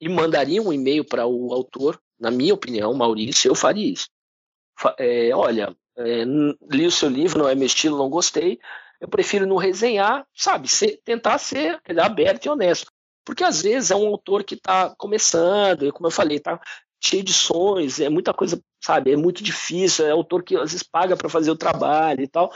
[0.00, 4.08] e mandaria um e-mail para o autor, na minha opinião, Maurício, eu faria isso.
[4.98, 6.24] É, olha, é,
[6.70, 8.58] li o seu livro, não é meu estilo, não gostei.
[9.00, 12.90] Eu prefiro não resenhar, sabe, ser, tentar ser aberto e honesto.
[13.24, 16.60] Porque às vezes é um autor que está começando, como eu falei, está
[17.02, 20.82] cheio de sonhos, é muita coisa, sabe, é muito difícil, é autor que às vezes
[20.84, 22.52] paga para fazer o trabalho e tal,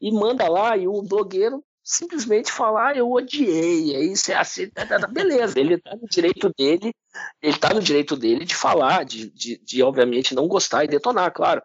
[0.00, 4.68] e manda lá e o blogueiro simplesmente falar, ah, eu odiei, é isso, é assim,
[4.68, 5.06] tá, tá, tá.
[5.06, 6.94] beleza, ele está no direito dele,
[7.40, 11.32] ele está no direito dele de falar, de, de, de, obviamente não gostar e detonar,
[11.32, 11.62] claro,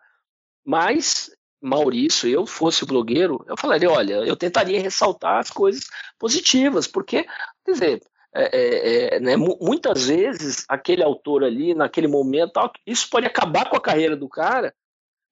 [0.66, 1.30] mas
[1.62, 5.84] Maurício, eu fosse o blogueiro, eu falaria, olha, eu tentaria ressaltar as coisas
[6.18, 7.26] positivas, porque,
[7.66, 8.02] quer dizer,
[8.34, 12.54] é, é, é, né, muitas vezes aquele autor ali, naquele momento,
[12.88, 14.74] isso pode acabar com a carreira do cara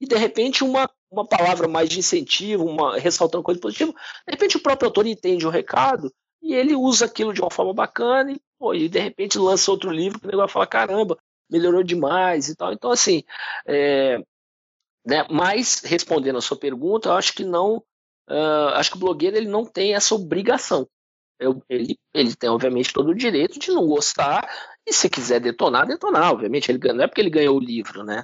[0.02, 4.58] e de repente uma, uma palavra mais de incentivo, uma, ressaltando coisa positiva, de repente
[4.58, 8.42] o próprio autor entende o recado e ele usa aquilo de uma forma bacana e,
[8.58, 11.18] pô, e de repente lança outro livro que o negócio fala, caramba,
[11.50, 12.72] melhorou demais e tal.
[12.72, 13.24] Então, assim,
[13.68, 14.18] é,
[15.06, 17.78] né, mas respondendo a sua pergunta, eu acho que não,
[18.30, 20.88] uh, acho que o blogueiro ele não tem essa obrigação
[21.42, 24.48] eu, ele, ele tem, obviamente, todo o direito de não gostar
[24.86, 26.32] e, se quiser detonar, detonar.
[26.32, 28.24] Obviamente, ele, não é porque ele ganhou o livro, né?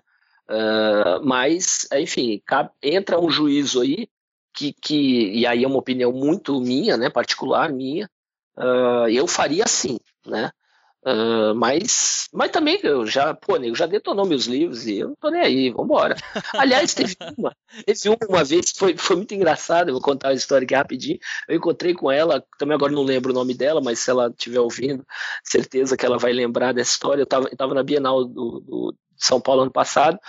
[0.50, 2.42] Uh, mas, enfim,
[2.82, 4.08] entra um juízo aí,
[4.54, 8.10] que, que, e aí é uma opinião muito minha, né, particular minha,
[8.58, 10.52] uh, eu faria assim, né?
[11.06, 15.16] Uh, mas, mas também eu já, pô, nego já detonou meus livros e eu não
[15.16, 16.18] tô nem aí, vambora.
[16.54, 20.30] Aliás, teve uma, teve uma, uma vez que foi, foi muito engraçado, eu vou contar
[20.30, 21.18] a história aqui rapidinho.
[21.48, 24.60] Eu encontrei com ela, também agora não lembro o nome dela, mas se ela estiver
[24.60, 25.06] ouvindo,
[25.46, 27.22] certeza que ela vai lembrar dessa história.
[27.22, 30.20] Eu tava, eu tava na Bienal do, do são Paulo ano passado,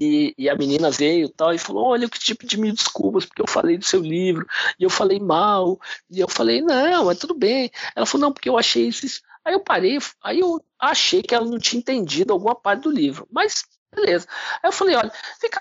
[0.00, 3.42] e, e, a menina veio tal, e falou: Olha, que tipo de mil desculpas, porque
[3.42, 4.46] eu falei do seu livro,
[4.78, 5.78] e eu falei mal,
[6.10, 7.70] e eu falei: Não, mas tudo bem.
[7.94, 9.20] Ela falou: Não, porque eu achei isso.
[9.44, 13.26] Aí eu parei, aí eu achei que ela não tinha entendido alguma parte do livro,
[13.30, 13.64] mas
[13.94, 14.26] beleza.
[14.62, 15.12] Aí eu falei: Olha,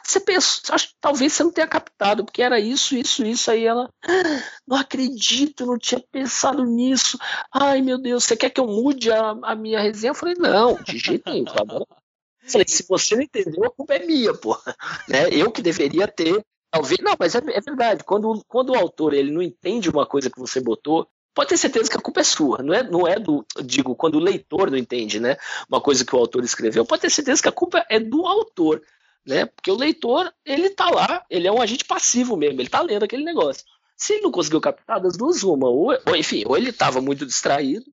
[0.04, 0.62] você pensa,
[1.00, 3.52] talvez você não tenha captado, porque era isso, isso, isso.
[3.52, 7.18] Aí ela: ah, Não acredito, não tinha pensado nisso.
[7.52, 10.12] Ai meu Deus, você quer que eu mude a, a minha resenha?
[10.12, 11.86] Eu falei: Não, de jeito nenhum, tá bom?
[12.48, 14.58] Falei, se você não entendeu, a culpa é minha, pô.
[15.08, 15.30] Né?
[15.32, 16.44] Eu que deveria ter.
[16.72, 17.00] Talvez.
[17.02, 18.04] Não, mas é, é, verdade.
[18.04, 21.90] Quando, quando o autor ele não entende uma coisa que você botou, pode ter certeza
[21.90, 22.64] que a culpa é sua.
[22.64, 23.46] Não é, não é do.
[23.64, 25.38] Digo, quando o leitor não entende, né?
[25.70, 28.82] Uma coisa que o autor escreveu, pode ter certeza que a culpa é do autor.
[29.26, 29.46] Né?
[29.46, 33.04] Porque o leitor, ele tá lá, ele é um agente passivo mesmo, ele tá lendo
[33.04, 33.64] aquele negócio.
[33.96, 37.24] Se ele não conseguiu captar das duas, uma, ou, ou enfim, ou ele estava muito
[37.24, 37.86] distraído,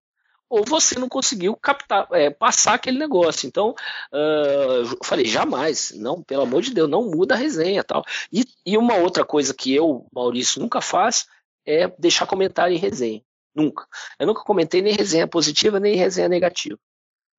[0.49, 3.46] ou você não conseguiu captar, é, passar aquele negócio.
[3.46, 3.74] Então,
[4.12, 8.05] uh, eu falei, jamais, não, pelo amor de Deus, não muda a resenha tal.
[8.32, 11.26] E, e uma outra coisa que eu, Maurício, nunca faço
[11.66, 13.22] é deixar comentário em resenha.
[13.55, 13.86] Nunca.
[14.18, 16.78] Eu nunca comentei nem resenha positiva, nem resenha negativa.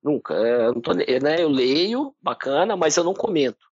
[0.04, 0.34] Nunca.
[0.36, 3.68] É, eu, tô, né, eu leio, bacana, mas eu não comento.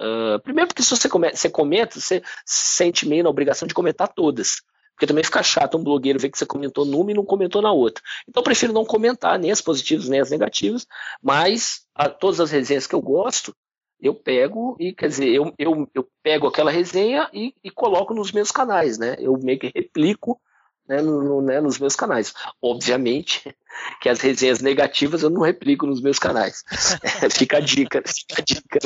[0.00, 3.74] Uh, primeiro porque se você, come, você comenta, você se sente meio na obrigação de
[3.74, 4.62] comentar todas.
[4.98, 7.70] Porque também fica chato um blogueiro ver que você comentou numa e não comentou na
[7.70, 8.02] outra.
[8.28, 10.88] Então eu prefiro não comentar nem as positivas nem as negativas,
[11.22, 13.54] mas a, todas as resenhas que eu gosto,
[14.00, 18.32] eu pego e, quer dizer, eu, eu, eu pego aquela resenha e, e coloco nos
[18.32, 19.14] meus canais, né?
[19.20, 20.40] Eu meio que replico
[20.88, 22.32] né, no, né, nos meus canais.
[22.62, 23.54] Obviamente
[24.00, 26.64] que as resenhas negativas eu não replico nos meus canais.
[27.30, 28.78] fica a dica, fica a dica.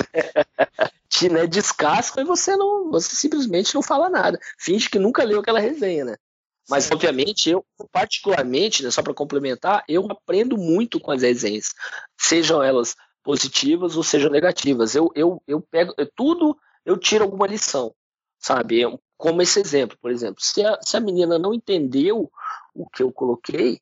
[1.09, 4.38] Te né, descasca e você não, você simplesmente não fala nada.
[4.59, 6.16] Finge que nunca leu aquela resenha, né?
[6.68, 11.74] Mas, obviamente, eu, particularmente, né, só para complementar, eu aprendo muito com as resenhas,
[12.16, 14.94] sejam elas positivas ou sejam negativas.
[14.94, 17.92] Eu, eu, eu pego tudo, eu tiro alguma lição,
[18.43, 18.80] sabe?
[18.80, 22.30] Eu, como esse exemplo, por exemplo, se a, se a menina não entendeu
[22.74, 23.80] o que eu coloquei,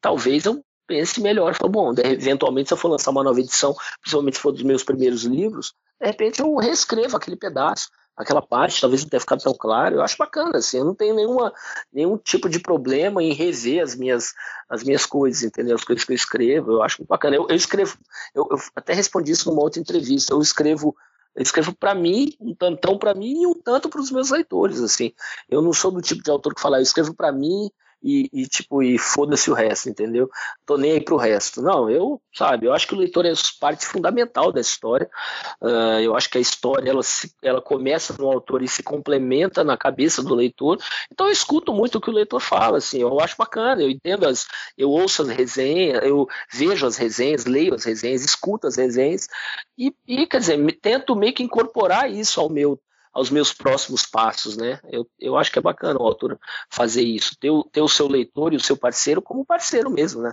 [0.00, 1.54] talvez eu pense melhor.
[1.54, 4.84] Falo, bom, eventualmente, se eu for lançar uma nova edição, principalmente se for dos meus
[4.84, 9.52] primeiros livros, de repente eu reescrevo aquele pedaço aquela parte, talvez não tenha ficado tão
[9.52, 9.96] claro.
[9.96, 11.52] Eu acho bacana, assim, eu não tenho nenhuma,
[11.92, 14.32] nenhum tipo de problema em rever as minhas,
[14.68, 15.76] as minhas coisas, entendeu?
[15.76, 17.36] As coisas que eu escrevo, eu acho bacana.
[17.36, 17.98] Eu, eu escrevo,
[18.34, 20.96] eu, eu, até respondi isso numa outra entrevista, eu escrevo.
[21.36, 24.80] Eu escrevo para mim, um tantão para mim e um tanto para os meus leitores,
[24.80, 25.12] assim.
[25.48, 27.70] Eu não sou do tipo de autor que fala, eu escrevo para mim
[28.06, 30.30] e, e tipo, e foda-se o resto, entendeu?
[30.64, 31.60] Tô nem aí pro resto.
[31.60, 35.10] Não, eu, sabe, eu acho que o leitor é parte fundamental da história.
[35.60, 39.64] Uh, eu acho que a história, ela, se, ela começa no autor e se complementa
[39.64, 40.78] na cabeça do leitor.
[41.12, 44.28] Então eu escuto muito o que o leitor fala, assim, eu acho bacana, eu entendo
[44.28, 44.46] as,
[44.78, 49.26] eu ouço as resenhas, eu vejo as resenhas, leio as resenhas, escuto as resenhas
[49.76, 52.80] e, e quer dizer, me, tento meio que incorporar isso ao meu
[53.16, 54.78] aos meus próximos passos, né?
[54.84, 56.38] Eu, eu acho que é bacana o autor
[56.68, 60.32] fazer isso, ter, ter o seu leitor e o seu parceiro como parceiro mesmo, né?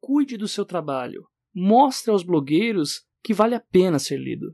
[0.00, 1.28] Cuide do seu trabalho.
[1.54, 4.52] Mostre aos blogueiros que vale a pena ser lido.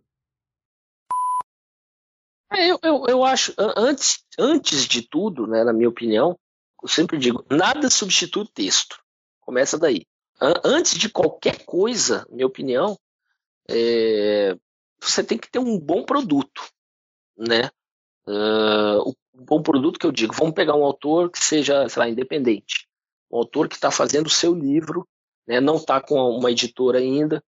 [2.53, 6.39] É, eu, eu, eu acho, antes, antes de tudo, né, na minha opinião,
[6.83, 9.03] eu sempre digo, nada substitui o texto.
[9.41, 10.03] Começa daí.
[10.63, 12.99] Antes de qualquer coisa, minha opinião,
[13.71, 14.55] é,
[15.11, 16.63] você tem que ter um bom produto,
[17.37, 17.71] né?
[18.27, 22.09] Uh, um bom produto que eu digo, vamos pegar um autor que seja, sei lá,
[22.09, 22.89] independente,
[23.31, 25.07] um autor que está fazendo o seu livro,
[25.47, 25.61] né?
[25.61, 27.43] Não está com uma editora ainda.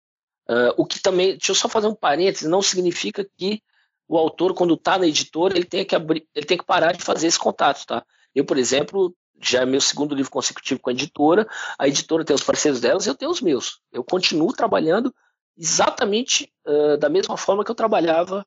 [0.49, 3.63] Uh, o que também, deixa eu só fazer um parênteses, não significa que
[4.09, 7.03] o autor, quando está na editora, ele tem que abrir, ele tem que parar de
[7.03, 8.05] fazer esse contato, tá?
[8.35, 11.47] Eu, por exemplo, já é meu segundo livro consecutivo com a editora,
[11.79, 13.81] a editora tem os parceiros delas, eu tenho os meus.
[13.93, 15.15] Eu continuo trabalhando
[15.59, 18.47] exatamente uh, da mesma forma que eu trabalhava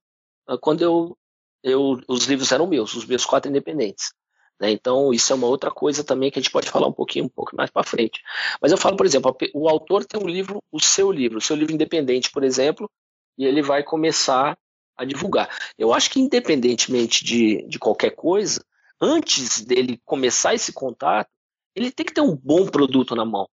[0.49, 1.17] uh, quando eu,
[1.61, 4.13] eu, os livros eram meus, os meus quatro independentes.
[4.59, 4.71] Né?
[4.71, 7.29] Então, isso é uma outra coisa também que a gente pode falar um pouquinho, um
[7.29, 8.21] pouco mais para frente.
[8.61, 11.55] Mas eu falo, por exemplo, o autor tem um livro, o seu livro, o seu
[11.55, 12.89] livro independente, por exemplo,
[13.37, 14.57] e ele vai começar
[14.95, 15.49] a divulgar.
[15.77, 18.63] Eu acho que, independentemente de, de qualquer coisa,
[19.01, 21.29] antes dele começar esse contato,
[21.75, 23.49] ele tem que ter um bom produto na mão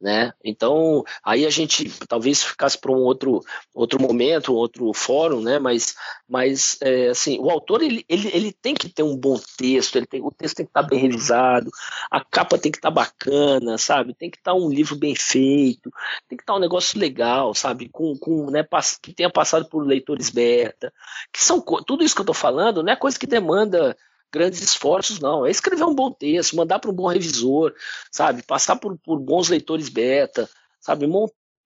[0.00, 0.32] né?
[0.44, 3.42] Então, aí a gente talvez ficasse para um outro,
[3.74, 5.58] outro momento, outro fórum, né?
[5.58, 5.94] Mas,
[6.28, 10.06] mas é, assim, o autor ele, ele, ele tem que ter um bom texto, ele
[10.06, 11.70] tem, o texto tem que estar tá bem revisado,
[12.10, 14.14] a capa tem que estar tá bacana, sabe?
[14.14, 15.90] Tem que estar tá um livro bem feito,
[16.28, 17.88] tem que estar um negócio legal, sabe?
[17.88, 18.66] Com, com né,
[19.02, 20.92] que tenha passado por leitores beta,
[21.32, 23.96] que são tudo isso que eu estou falando, não é coisa que demanda
[24.36, 25.46] grandes esforços, não.
[25.46, 27.72] É escrever um bom texto, mandar para um bom revisor,
[28.10, 28.42] sabe?
[28.42, 31.06] Passar por, por bons leitores beta, sabe?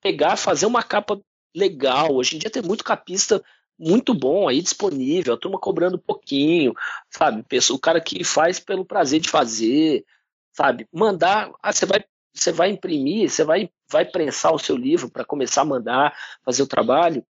[0.00, 1.20] Pegar, fazer uma capa
[1.54, 2.14] legal.
[2.14, 3.42] Hoje em dia tem muito capista
[3.78, 6.74] muito bom aí disponível, a turma cobrando pouquinho,
[7.08, 7.42] sabe?
[7.72, 10.04] O cara que faz pelo prazer de fazer,
[10.52, 10.86] sabe?
[10.92, 15.24] Mandar, ah, você vai você vai imprimir, você vai vai prensar o seu livro para
[15.24, 16.14] começar a mandar,
[16.44, 17.24] fazer o trabalho,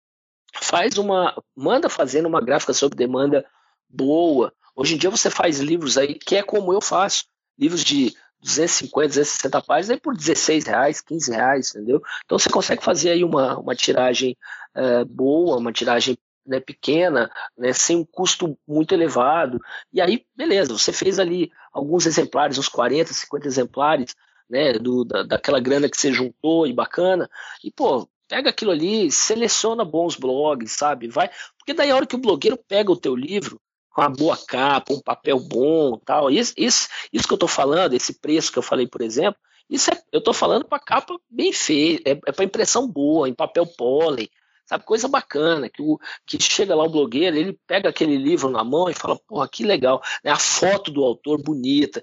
[0.55, 3.45] faz uma, manda fazendo uma gráfica sob demanda
[3.89, 7.25] boa, Hoje em dia você faz livros aí, que é como eu faço,
[7.59, 12.03] livros de 250, 260 páginas aí por 16 reais, 15 reais, entendeu?
[12.27, 14.37] Então você consegue fazer aí uma, uma tiragem
[14.75, 19.59] é, boa, uma tiragem né, pequena, né, sem um custo muito elevado.
[19.91, 24.15] E aí, beleza, você fez ali alguns exemplares, uns 40, 50 exemplares,
[24.49, 27.29] né, do, da, daquela grana que você juntou e bacana,
[27.65, 31.09] e pô, pega aquilo ali, seleciona bons blogs, sabe?
[31.09, 33.61] Vai, porque daí a hora que o blogueiro pega o teu livro,
[33.97, 36.31] com uma boa capa, um papel bom tal.
[36.31, 39.41] Isso, isso, isso que eu estou falando, esse preço que eu falei, por exemplo,
[39.71, 43.33] isso é, eu estou falando para capa bem feita, é, é para impressão boa, em
[43.33, 44.29] papel pólen,
[44.67, 44.85] sabe?
[44.85, 48.91] Coisa bacana, que, o, que chega lá o blogueiro, ele pega aquele livro na mão
[48.91, 50.31] e fala, porra, que legal, né?
[50.31, 52.03] a foto do autor bonita,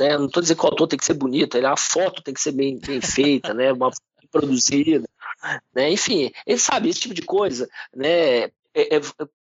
[0.00, 0.16] né?
[0.16, 2.52] não estou dizendo que o autor tem que ser bonito, a foto tem que ser
[2.52, 3.70] bem, bem feita, né?
[3.70, 3.90] uma
[4.30, 5.06] produzida,
[5.74, 5.90] né?
[5.90, 8.50] enfim, ele sabe esse tipo de coisa, né?
[8.74, 9.00] É, é,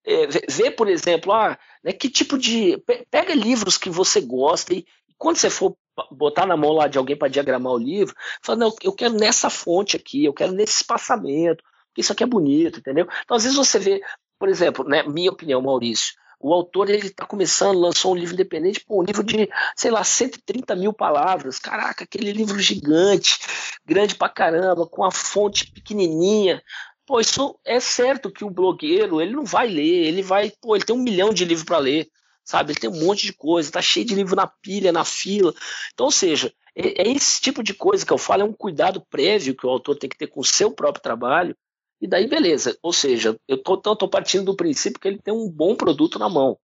[0.05, 2.82] é, ver, por exemplo, ah, né, que tipo de.
[3.11, 4.84] Pega livros que você gosta e
[5.18, 5.76] quando você for
[6.11, 9.51] botar na mão lá de alguém para diagramar o livro, fala, não, eu quero nessa
[9.51, 11.62] fonte aqui, eu quero nesse espaçamento,
[11.96, 13.07] isso aqui é bonito, entendeu?
[13.22, 14.01] Então, às vezes você vê,
[14.38, 18.80] por exemplo, né, minha opinião, Maurício, o autor ele está começando, lançou um livro independente,
[18.80, 19.46] pô, um livro de,
[19.76, 21.59] sei lá, 130 mil palavras.
[21.59, 23.38] Caraca, aquele livro gigante,
[23.84, 26.62] grande pra caramba, com a fonte pequenininha.
[27.11, 30.84] Pô, isso é certo que o blogueiro ele não vai ler, ele vai, pô, ele
[30.84, 32.08] tem um milhão de livros para ler,
[32.44, 32.70] sabe?
[32.70, 35.52] Ele tem um monte de coisa, tá cheio de livro na pilha, na fila.
[35.92, 39.04] Então, ou seja, é, é esse tipo de coisa que eu falo, é um cuidado
[39.11, 41.56] prévio que o autor tem que ter com o seu próprio trabalho
[42.00, 42.78] e daí, beleza.
[42.80, 46.28] Ou seja, eu tô, tô partindo do princípio que ele tem um bom produto na
[46.28, 46.56] mão.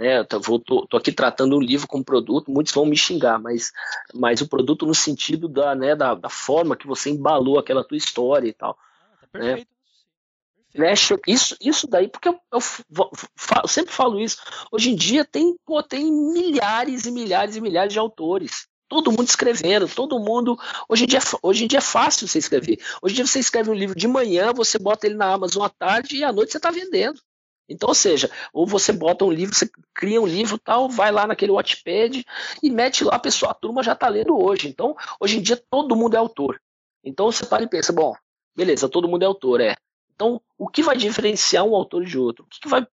[0.00, 0.18] Né?
[0.18, 3.70] Eu tô, tô, tô aqui tratando o livro como produto, muitos vão me xingar, mas,
[4.12, 7.96] mas o produto no sentido da, né, da, da forma que você embalou aquela tua
[7.96, 8.76] história e tal.
[9.00, 9.58] Ah, tá perfeito.
[9.60, 9.72] Né?
[10.74, 10.92] Né?
[11.26, 12.58] Isso, isso daí, porque eu, eu,
[13.62, 14.38] eu, sempre falo isso.
[14.70, 19.26] Hoje em dia tem, pô, tem milhares e milhares e milhares de autores todo mundo
[19.26, 20.58] escrevendo, todo mundo.
[20.86, 22.78] Hoje em, dia, hoje em dia é fácil você escrever.
[23.00, 25.70] Hoje em dia você escreve um livro de manhã, você bota ele na Amazon à
[25.70, 27.18] tarde e à noite você está vendendo.
[27.66, 31.26] Então, ou seja, ou você bota um livro, você cria um livro tal, vai lá
[31.26, 32.22] naquele Wattpad
[32.62, 34.68] e mete lá, a pessoa, a turma já está lendo hoje.
[34.68, 36.60] Então, hoje em dia todo mundo é autor.
[37.02, 38.14] Então você para e pensa, bom,
[38.54, 39.74] beleza, todo mundo é autor, é.
[40.22, 42.44] Então, o que vai diferenciar um autor de outro?
[42.44, 42.86] O que, que vai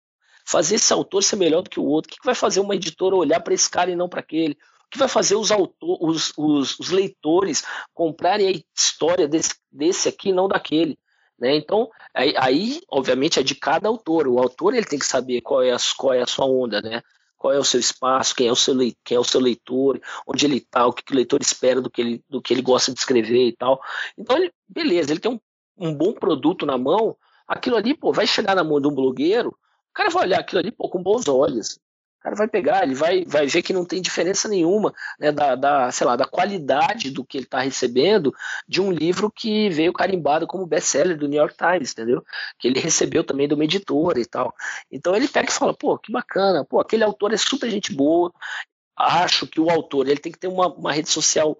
[0.43, 2.09] fazer esse autor ser melhor do que o outro?
[2.09, 4.57] O que, que vai fazer uma editora olhar para esse cara e não para aquele?
[4.91, 7.63] que vai fazer os, autor, os, os, os leitores
[7.93, 10.97] comprarem a história desse, desse aqui, não daquele.
[11.39, 11.55] Né?
[11.55, 14.27] Então, aí, aí, obviamente, é de cada autor.
[14.27, 17.03] O autor ele tem que saber qual é a, qual é a sua onda, né?
[17.37, 20.47] qual é o seu espaço, quem é o seu, quem é o seu leitor, onde
[20.47, 22.91] ele está, o que, que, o leitor espera do que, ele, do que ele gosta
[22.91, 23.79] de escrever e tal.
[24.17, 25.39] Então, ele, beleza, ele tem um,
[25.79, 27.15] um bom produto na mão,
[27.47, 30.59] aquilo ali pô, vai chegar na mão de um blogueiro, o cara vai olhar aquilo
[30.59, 31.79] ali pô, com bons olhos.
[32.19, 35.55] O cara vai pegar, ele vai, vai ver que não tem diferença nenhuma né, da,
[35.55, 38.35] da, sei lá, da qualidade do que ele está recebendo
[38.67, 42.21] de um livro que veio carimbado como best-seller do New York Times, entendeu?
[42.57, 44.53] Que ele recebeu também de uma editora e tal.
[44.91, 48.33] Então ele pega e fala, pô, que bacana, pô, aquele autor é super gente boa.
[48.97, 51.57] Acho que o autor ele tem que ter uma, uma rede social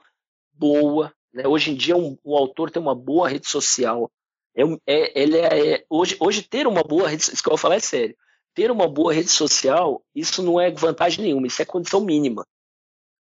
[0.51, 1.13] boa.
[1.33, 1.47] Né?
[1.47, 4.11] Hoje em dia um, o autor tem uma boa rede social.
[4.55, 7.51] É, é, ele é, é, hoje, hoje ter uma boa rede social, isso que eu
[7.51, 8.15] vou falar é sério
[8.59, 12.45] ter uma boa rede social, isso não é vantagem nenhuma, isso é condição mínima.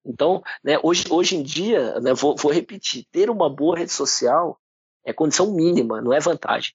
[0.04, 4.58] Então, né, hoje, hoje em dia, né, vou, vou repetir, ter uma boa rede social
[5.04, 6.72] é condição mínima, não é vantagem.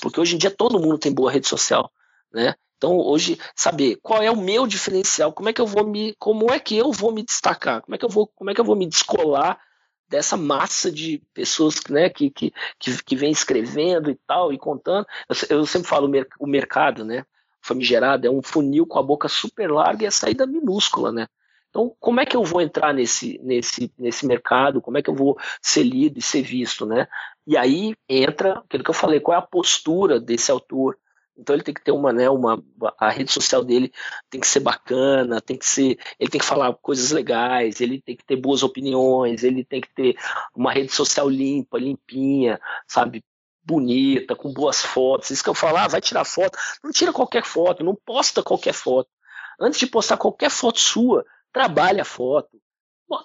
[0.00, 1.90] Porque hoje em dia todo mundo tem boa rede social,
[2.32, 2.54] né?
[2.76, 6.50] Então, hoje, saber qual é o meu diferencial, como é que eu vou me, como
[6.50, 8.64] é que eu vou me destacar, como é que eu vou, como é que eu
[8.64, 9.60] vou me descolar
[10.08, 15.06] dessa massa de pessoas né, que, que, que, que vem escrevendo e tal, e contando.
[15.28, 17.24] Eu, eu sempre falo o mercado, né?
[17.66, 21.26] famigerada, é um funil com a boca super larga e a saída minúscula, né?
[21.68, 24.80] Então, como é que eu vou entrar nesse, nesse, nesse mercado?
[24.80, 27.08] Como é que eu vou ser lido e ser visto, né?
[27.46, 30.96] E aí entra aquilo que eu falei, qual é a postura desse autor?
[31.38, 32.62] Então ele tem que ter uma, né, uma
[32.98, 33.92] a rede social dele
[34.30, 38.16] tem que ser bacana, tem que ser, ele tem que falar coisas legais, ele tem
[38.16, 40.16] que ter boas opiniões, ele tem que ter
[40.54, 43.22] uma rede social limpa, limpinha, sabe?
[43.66, 45.30] bonita, com boas fotos.
[45.30, 46.56] Isso que eu falo, ah, vai tirar foto.
[46.82, 49.10] Não tira qualquer foto, não posta qualquer foto.
[49.60, 52.60] Antes de postar qualquer foto sua, trabalha a foto.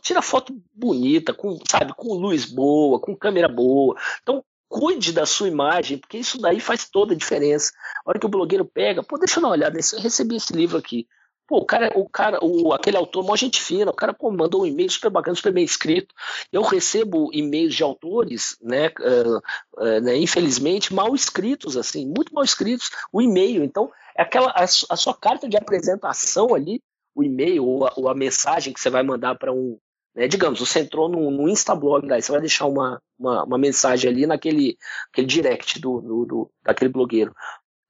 [0.01, 3.95] Tira foto bonita, com, sabe, com luz boa, com câmera boa.
[4.21, 7.73] Então, cuide da sua imagem, porque isso daí faz toda a diferença.
[8.05, 10.53] A hora que o blogueiro pega, pô, deixa eu dar uma olhada, eu recebi esse
[10.53, 11.05] livro aqui.
[11.45, 14.61] Pô, o cara, o cara, o, aquele autor, uma gente fina, o cara pô, mandou
[14.61, 16.15] um e-mail super bacana, super bem escrito.
[16.49, 19.37] Eu recebo e-mails de autores, né, uh,
[19.77, 23.65] uh, né, infelizmente, mal escritos, assim, muito mal escritos, o e-mail.
[23.65, 26.81] Então, é aquela, a, a, sua carta de apresentação ali,
[27.13, 29.77] o e-mail ou a, ou a mensagem que você vai mandar para um.
[30.13, 34.09] Né, digamos, você entrou no, no Instablog, daí você vai deixar uma, uma, uma, mensagem
[34.09, 34.77] ali naquele
[35.09, 37.33] aquele direct do, do, do, daquele blogueiro.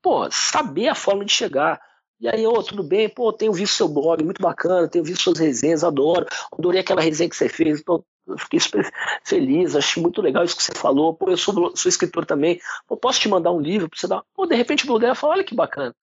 [0.04, 1.82] Pô, saber a forma de chegar
[2.22, 3.10] e aí, ô, tudo bem?
[3.10, 6.28] Pô, tenho visto seu blog, muito bacana, tenho visto suas resenhas, adoro.
[6.54, 8.06] Adorei aquela resenha que você fez, tô,
[8.38, 8.88] fiquei super
[9.26, 11.16] feliz, achei muito legal isso que você falou.
[11.16, 12.62] Pô, eu sou, sou escritor também.
[12.88, 14.22] Pô, posso te mandar um livro pra você dar?
[14.36, 15.96] Pô, de repente o blogueiro fala, olha que bacana.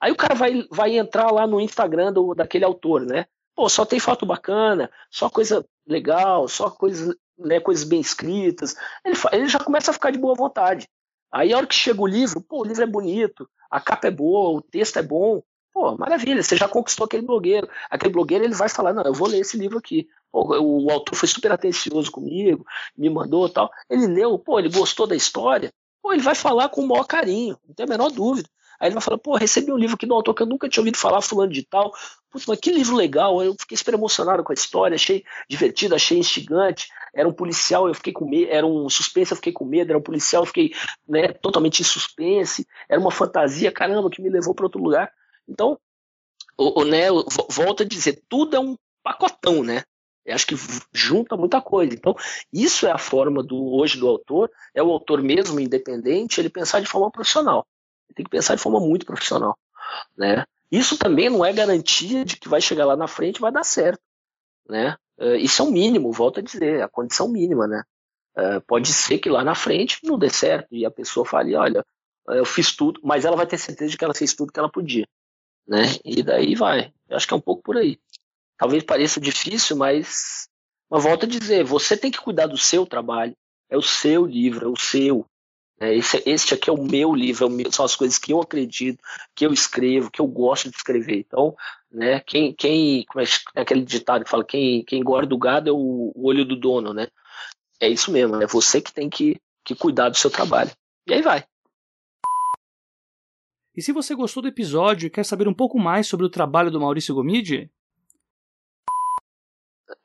[0.00, 3.26] Aí o cara vai, vai entrar lá no Instagram do, daquele autor, né?
[3.56, 8.76] Pô, só tem foto bacana, só coisa legal, só coisas, né, coisas bem escritas.
[9.04, 10.86] Ele, ele já começa a ficar de boa vontade.
[11.32, 14.10] Aí a hora que chega o livro, pô, o livro é bonito, a capa é
[14.10, 15.42] boa, o texto é bom,
[15.76, 17.68] Pô, maravilha, você já conquistou aquele blogueiro.
[17.90, 20.08] Aquele blogueiro ele vai falar: não, eu vou ler esse livro aqui.
[20.32, 22.64] Pô, o, o autor foi super atencioso comigo,
[22.96, 23.70] me mandou tal.
[23.90, 25.70] Ele leu, pô, ele gostou da história.
[26.02, 28.48] Pô, ele vai falar com o maior carinho, não tem a menor dúvida.
[28.80, 30.80] Aí ele vai falar, pô, recebi um livro aqui do autor que eu nunca tinha
[30.80, 31.92] ouvido falar, fulano de tal.
[32.30, 36.18] Putz, mas que livro legal, eu fiquei super emocionado com a história, achei divertido, achei
[36.18, 36.88] instigante.
[37.14, 39.98] Era um policial, eu fiquei com medo, era um suspense, eu fiquei com medo, era
[39.98, 40.72] um policial, eu fiquei
[41.08, 45.10] né, totalmente em suspense, era uma fantasia, caramba, que me levou para outro lugar.
[45.48, 45.78] Então,
[46.58, 47.06] o, o, né,
[47.48, 49.82] volta a dizer, tudo é um pacotão, né?
[50.24, 50.56] Eu acho que
[50.92, 51.94] junta muita coisa.
[51.94, 52.14] Então,
[52.52, 56.80] isso é a forma do hoje do autor, é o autor mesmo independente, ele pensar
[56.80, 57.64] de forma profissional.
[58.16, 59.56] Tem que pensar de forma muito profissional,
[60.16, 60.44] né?
[60.72, 63.62] Isso também não é garantia de que vai chegar lá na frente e vai dar
[63.62, 64.00] certo,
[64.68, 64.96] né?
[65.18, 67.84] Eh, isso é o mínimo, volto a dizer, a condição mínima, né?
[68.36, 71.84] Eh, pode ser que lá na frente não dê certo e a pessoa fale, olha,
[72.28, 74.70] eu fiz tudo, mas ela vai ter certeza de que ela fez tudo que ela
[74.70, 75.06] podia,
[75.66, 75.82] né?
[76.04, 76.92] E daí vai.
[77.08, 77.98] Eu acho que é um pouco por aí.
[78.58, 80.48] Talvez pareça difícil, mas,
[80.90, 83.36] mas volto a dizer, você tem que cuidar do seu trabalho.
[83.68, 85.26] É o seu livro, é o seu.
[85.78, 88.98] É, esse, este aqui é o meu livro, é são as coisas que eu acredito,
[89.34, 91.18] que eu escrevo, que eu gosto de escrever.
[91.18, 91.54] Então,
[91.90, 95.68] né, quem, quem como é, é aquele ditado que fala, quem, quem guarda o gado
[95.68, 97.08] é o, o olho do dono, né?
[97.78, 100.70] É isso mesmo, é você que tem que, que cuidar do seu trabalho.
[101.06, 101.44] E aí vai.
[103.76, 106.70] E se você gostou do episódio e quer saber um pouco mais sobre o trabalho
[106.70, 107.70] do Maurício Gomide,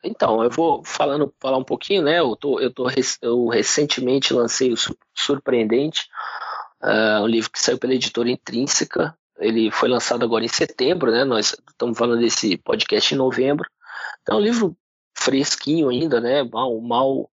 [0.03, 2.19] então, eu vou falando, falar um pouquinho, né?
[2.19, 2.88] Eu, tô, eu, tô,
[3.21, 4.77] eu recentemente lancei o
[5.15, 6.07] Surpreendente,
[6.84, 9.17] uh, um livro que saiu pela editora Intrínseca.
[9.39, 11.23] Ele foi lançado agora em setembro, né?
[11.23, 13.67] Nós estamos falando desse podcast em novembro.
[14.21, 14.77] Então, é um livro
[15.17, 16.43] fresquinho ainda, né?
[16.43, 17.30] Mal, mal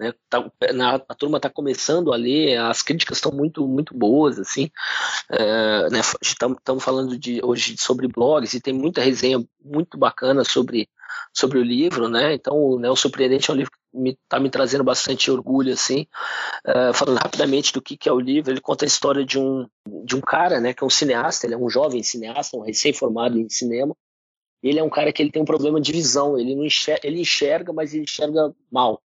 [0.00, 0.14] né?
[0.30, 4.70] Tá, na, a turma está começando a ler, as críticas estão muito, muito boas, assim.
[5.30, 6.00] Uh, né?
[6.22, 10.88] Estamos falando de, hoje sobre blogs e tem muita resenha muito bacana sobre
[11.32, 12.34] sobre o livro, né?
[12.34, 15.72] Então, né, o Surpreendente é um livro que está me, tá me, trazendo bastante orgulho,
[15.72, 16.06] assim.
[16.66, 19.66] Uh, falando rapidamente do que, que é o livro, ele conta a história de um,
[20.04, 23.38] de um cara, né, que é um cineasta, ele é um jovem cineasta, um recém-formado
[23.38, 23.94] em cinema.
[24.62, 27.20] Ele é um cara que ele tem um problema de visão, ele não enxerga, ele
[27.20, 29.02] enxerga, mas ele enxerga mal.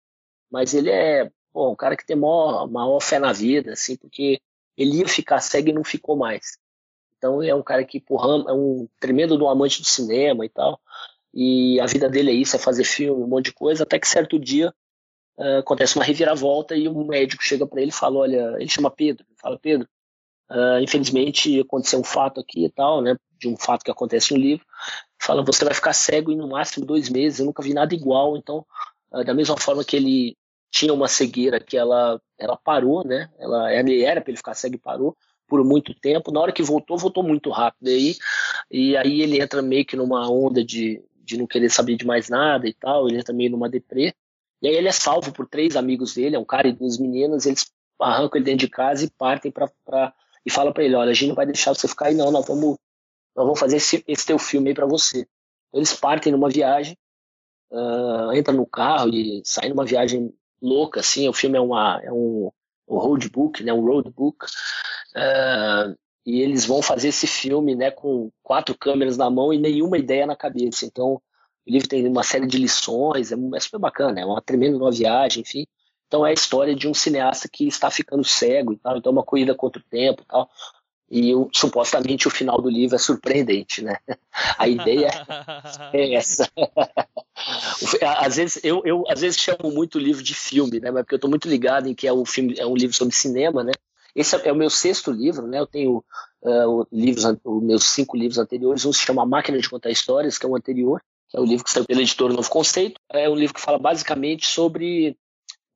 [0.55, 4.39] Mas ele é pô, um cara que tem maior, maior fé na vida, assim, porque
[4.77, 6.57] ele ia ficar cego e não ficou mais.
[7.17, 10.79] Então é um cara que, porra, é um tremendo do amante do cinema e tal
[11.35, 14.07] e a vida dele é isso, é fazer filme, um monte de coisa, até que
[14.07, 14.73] certo dia
[15.37, 18.89] uh, acontece uma reviravolta e um médico chega para ele e fala, olha, ele chama
[18.89, 19.85] Pedro, fala, Pedro,
[20.49, 24.39] uh, infelizmente aconteceu um fato aqui e tal, né, de um fato que acontece no
[24.39, 24.65] livro,
[25.21, 28.37] fala, você vai ficar cego em no máximo dois meses, eu nunca vi nada igual,
[28.37, 28.65] então,
[29.11, 30.37] uh, da mesma forma que ele
[30.71, 34.75] tinha uma cegueira que ela, ela parou, né, ela, ele era para ele ficar cego
[34.75, 35.15] e parou,
[35.47, 36.31] por muito tempo.
[36.31, 37.87] Na hora que voltou, voltou muito rápido.
[37.87, 38.15] aí,
[38.69, 42.29] e aí ele entra meio que numa onda de, de não querer saber de mais
[42.29, 44.13] nada e tal, ele entra meio numa deprê.
[44.61, 47.45] E aí ele é salvo por três amigos dele, é um cara e duas meninas,
[47.45, 50.13] eles arrancam ele dentro de casa e partem para
[50.45, 52.45] e falam para ele, olha, a gente não vai deixar você ficar aí não, nós
[52.45, 52.77] vamos,
[53.35, 55.27] nós vamos fazer esse, esse teu filme aí para você.
[55.73, 56.95] Eles partem numa viagem,
[57.71, 60.31] uh, entram no carro e saem numa viagem
[60.65, 62.51] louca, assim, o filme é, uma, é um,
[62.87, 65.95] um roadbook, né, um roadbook, uh,
[66.25, 70.25] e eles vão fazer esse filme né, com quatro câmeras na mão e nenhuma ideia
[70.25, 70.85] na cabeça.
[70.85, 71.21] Então,
[71.67, 74.91] o livro tem uma série de lições, é, é super bacana, é uma tremenda uma
[74.91, 75.65] viagem, enfim.
[76.07, 79.13] Então é a história de um cineasta que está ficando cego e tal, então é
[79.13, 80.49] uma corrida contra o tempo e tal.
[81.09, 83.97] E supostamente o final do livro é surpreendente, né?
[84.57, 85.09] A ideia
[85.93, 86.49] é essa.
[88.19, 90.89] às vezes eu, eu às vezes chamo muito livro de filme, né?
[90.89, 93.15] Mas porque eu estou muito ligado em que é um filme, é um livro sobre
[93.15, 93.71] cinema, né?
[94.15, 95.59] Esse é o meu sexto livro, né?
[95.59, 96.03] Eu tenho
[96.41, 98.85] uh, livros, os meus cinco livros anteriores.
[98.85, 101.65] Um se chama Máquina de Contar Histórias, que é o anterior, que é o livro
[101.65, 102.99] que saiu pela editora Novo Conceito.
[103.11, 105.17] É um livro que fala basicamente sobre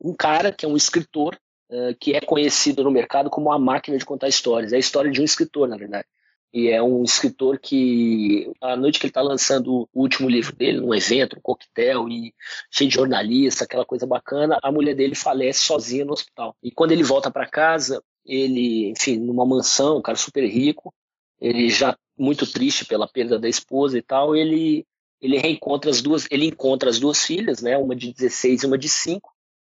[0.01, 1.37] um cara que é um escritor
[1.69, 4.73] uh, que é conhecido no mercado como a máquina de contar histórias.
[4.73, 6.05] É a história de um escritor, na verdade.
[6.51, 10.79] E é um escritor que, a noite que ele está lançando o último livro dele,
[10.79, 12.33] num evento, um coquetel, e
[12.71, 16.55] cheio de jornalista, aquela coisa bacana, a mulher dele falece sozinha no hospital.
[16.63, 20.91] E quando ele volta para casa, ele, enfim, numa mansão, um cara super rico,
[21.39, 24.85] ele já muito triste pela perda da esposa e tal, ele
[25.21, 28.77] ele reencontra as duas, ele encontra as duas filhas, né, uma de 16 e uma
[28.77, 29.29] de 5.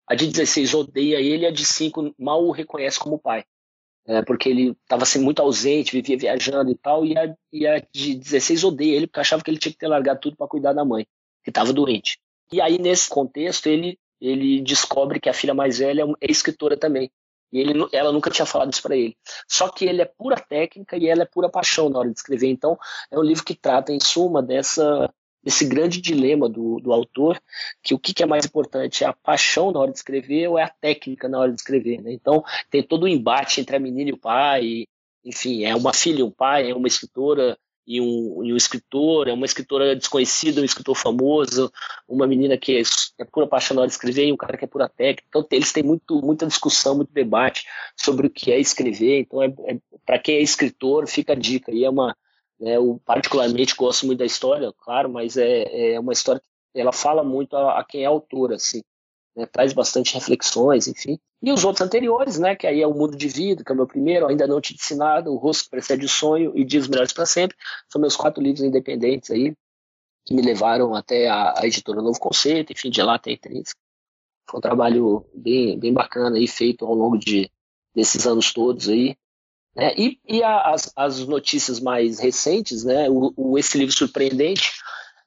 [0.07, 3.43] A de 16 odeia ele, a de 5 mal o reconhece como pai.
[4.05, 7.79] É, porque ele estava assim, muito ausente, vivia viajando e tal, e a, e a
[7.93, 10.73] de 16 odeia ele porque achava que ele tinha que ter largado tudo para cuidar
[10.73, 11.07] da mãe,
[11.41, 12.19] que estava doente.
[12.51, 17.09] E aí, nesse contexto, ele, ele descobre que a filha mais velha é escritora também.
[17.51, 19.15] E ele, ela nunca tinha falado isso para ele.
[19.47, 22.49] Só que ele é pura técnica e ela é pura paixão na hora de escrever.
[22.49, 22.77] Então,
[23.11, 25.13] é um livro que trata, em suma, dessa,
[25.43, 27.41] desse grande dilema do, do autor,
[27.81, 30.57] que o que, que, é mais importante, é a paixão na hora de escrever ou
[30.57, 32.01] é a técnica na hora de escrever.
[32.01, 32.13] Né?
[32.13, 34.85] Então, tem todo o um embate entre a menina e o pai,
[35.23, 39.33] enfim, é uma filha, um pai, é uma escritora e um, e um escritor, é
[39.33, 41.71] uma escritora desconhecida, um escritor famoso,
[42.07, 42.81] uma menina que é,
[43.19, 45.23] é pura paixão na hora de escrever e um cara que é pura técnica.
[45.27, 47.65] Então eles têm muito, muita discussão, muito debate
[47.97, 49.19] sobre o que é escrever.
[49.19, 51.71] Então é, é para quem é escritor fica a dica.
[51.71, 52.15] E é uma,
[52.59, 56.41] né, eu particularmente gosto muito da história, claro, mas é, é uma história
[56.73, 58.81] que ela fala muito a, a quem é autor, assim
[59.35, 61.19] né, traz bastante reflexões, enfim.
[61.41, 63.75] E os outros anteriores, né, que aí é o Mundo de Vida, que é o
[63.75, 67.25] meu primeiro, ainda não te ensinado, O Rosto Precede o Sonho e Dias Melhores para
[67.25, 67.57] Sempre,
[67.89, 69.53] são meus quatro livros independentes aí,
[70.25, 73.73] que me levaram até a, a editora Novo Conceito, enfim, de lá tem três.
[74.49, 77.51] Foi um trabalho bem, bem bacana aí, feito ao longo de,
[77.93, 79.17] desses anos todos aí.
[79.75, 79.93] Né?
[79.97, 84.71] E, e as, as notícias mais recentes, né, o, o Esse Livro Surpreendente,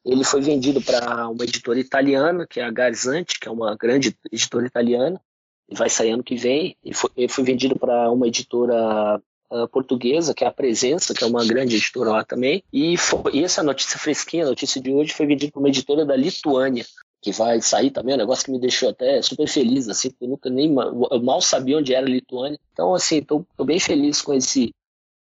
[0.05, 4.17] ele foi vendido para uma editora italiana, que é a Garzante, que é uma grande
[4.33, 5.21] editora italiana,
[5.69, 6.77] e vai sair ano que vem.
[6.85, 9.21] Ele foi, ele foi vendido para uma editora
[9.51, 12.63] uh, portuguesa, que é a Presença, que é uma grande editora lá também.
[12.73, 16.07] E, foi, e essa notícia fresquinha, a notícia de hoje, foi vendida para uma editora
[16.07, 16.87] da Lituânia,
[17.27, 20.29] que vai sair também, um negócio que me deixou até super feliz, assim, porque eu
[20.29, 20.73] nunca nem
[21.11, 22.57] eu mal sabia onde era a Lituânia.
[22.73, 24.73] Então, assim, estou bem feliz com esse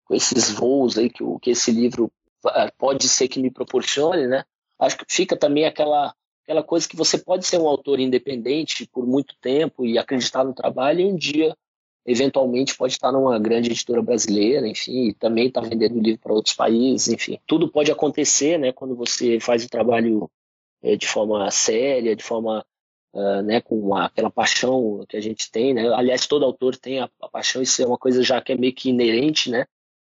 [0.05, 2.11] com esses voos aí que, que esse livro
[2.43, 4.43] ah, pode ser que me proporcione, né?
[4.79, 6.11] acho que fica também aquela
[6.43, 10.55] aquela coisa que você pode ser um autor independente por muito tempo e acreditar no
[10.55, 11.55] trabalho e um dia
[12.03, 16.55] eventualmente pode estar numa grande editora brasileira, enfim, e também está vendendo livro para outros
[16.55, 20.40] países, enfim, tudo pode acontecer, né, quando você faz o trabalho é,
[20.81, 22.65] de forma séria, de forma,
[23.13, 27.09] uh, né, com aquela paixão que a gente tem, né, aliás, todo autor tem a,
[27.21, 29.65] a, paixão, isso é uma coisa já que é meio que inerente, né,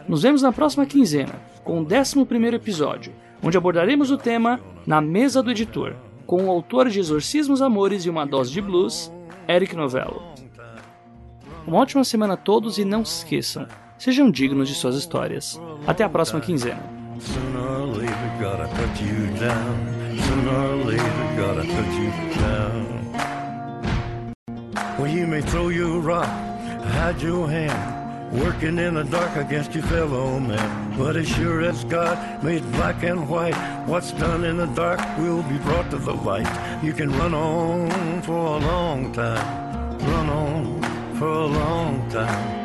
[0.07, 1.33] Nos vemos na próxima quinzena,
[1.63, 2.21] com o 11
[2.53, 3.13] episódio,
[3.43, 5.93] onde abordaremos o tema Na Mesa do Editor,
[6.25, 9.11] com o autor de Exorcismos Amores e uma Dose de Blues,
[9.47, 10.23] Eric Novello.
[11.67, 13.67] Uma ótima semana a todos e não se esqueçam,
[13.98, 15.60] sejam dignos de suas histórias.
[15.88, 16.82] Até a próxima quinzena.
[24.98, 26.30] Well, you may throw your rock,
[26.93, 30.98] hide your hand, working in the dark against your fellow man.
[30.98, 33.56] But as sure as God made black and white,
[33.88, 36.48] what's done in the dark will be brought to the light.
[36.82, 40.82] You can run on for a long time, run on
[41.20, 42.64] for a long time,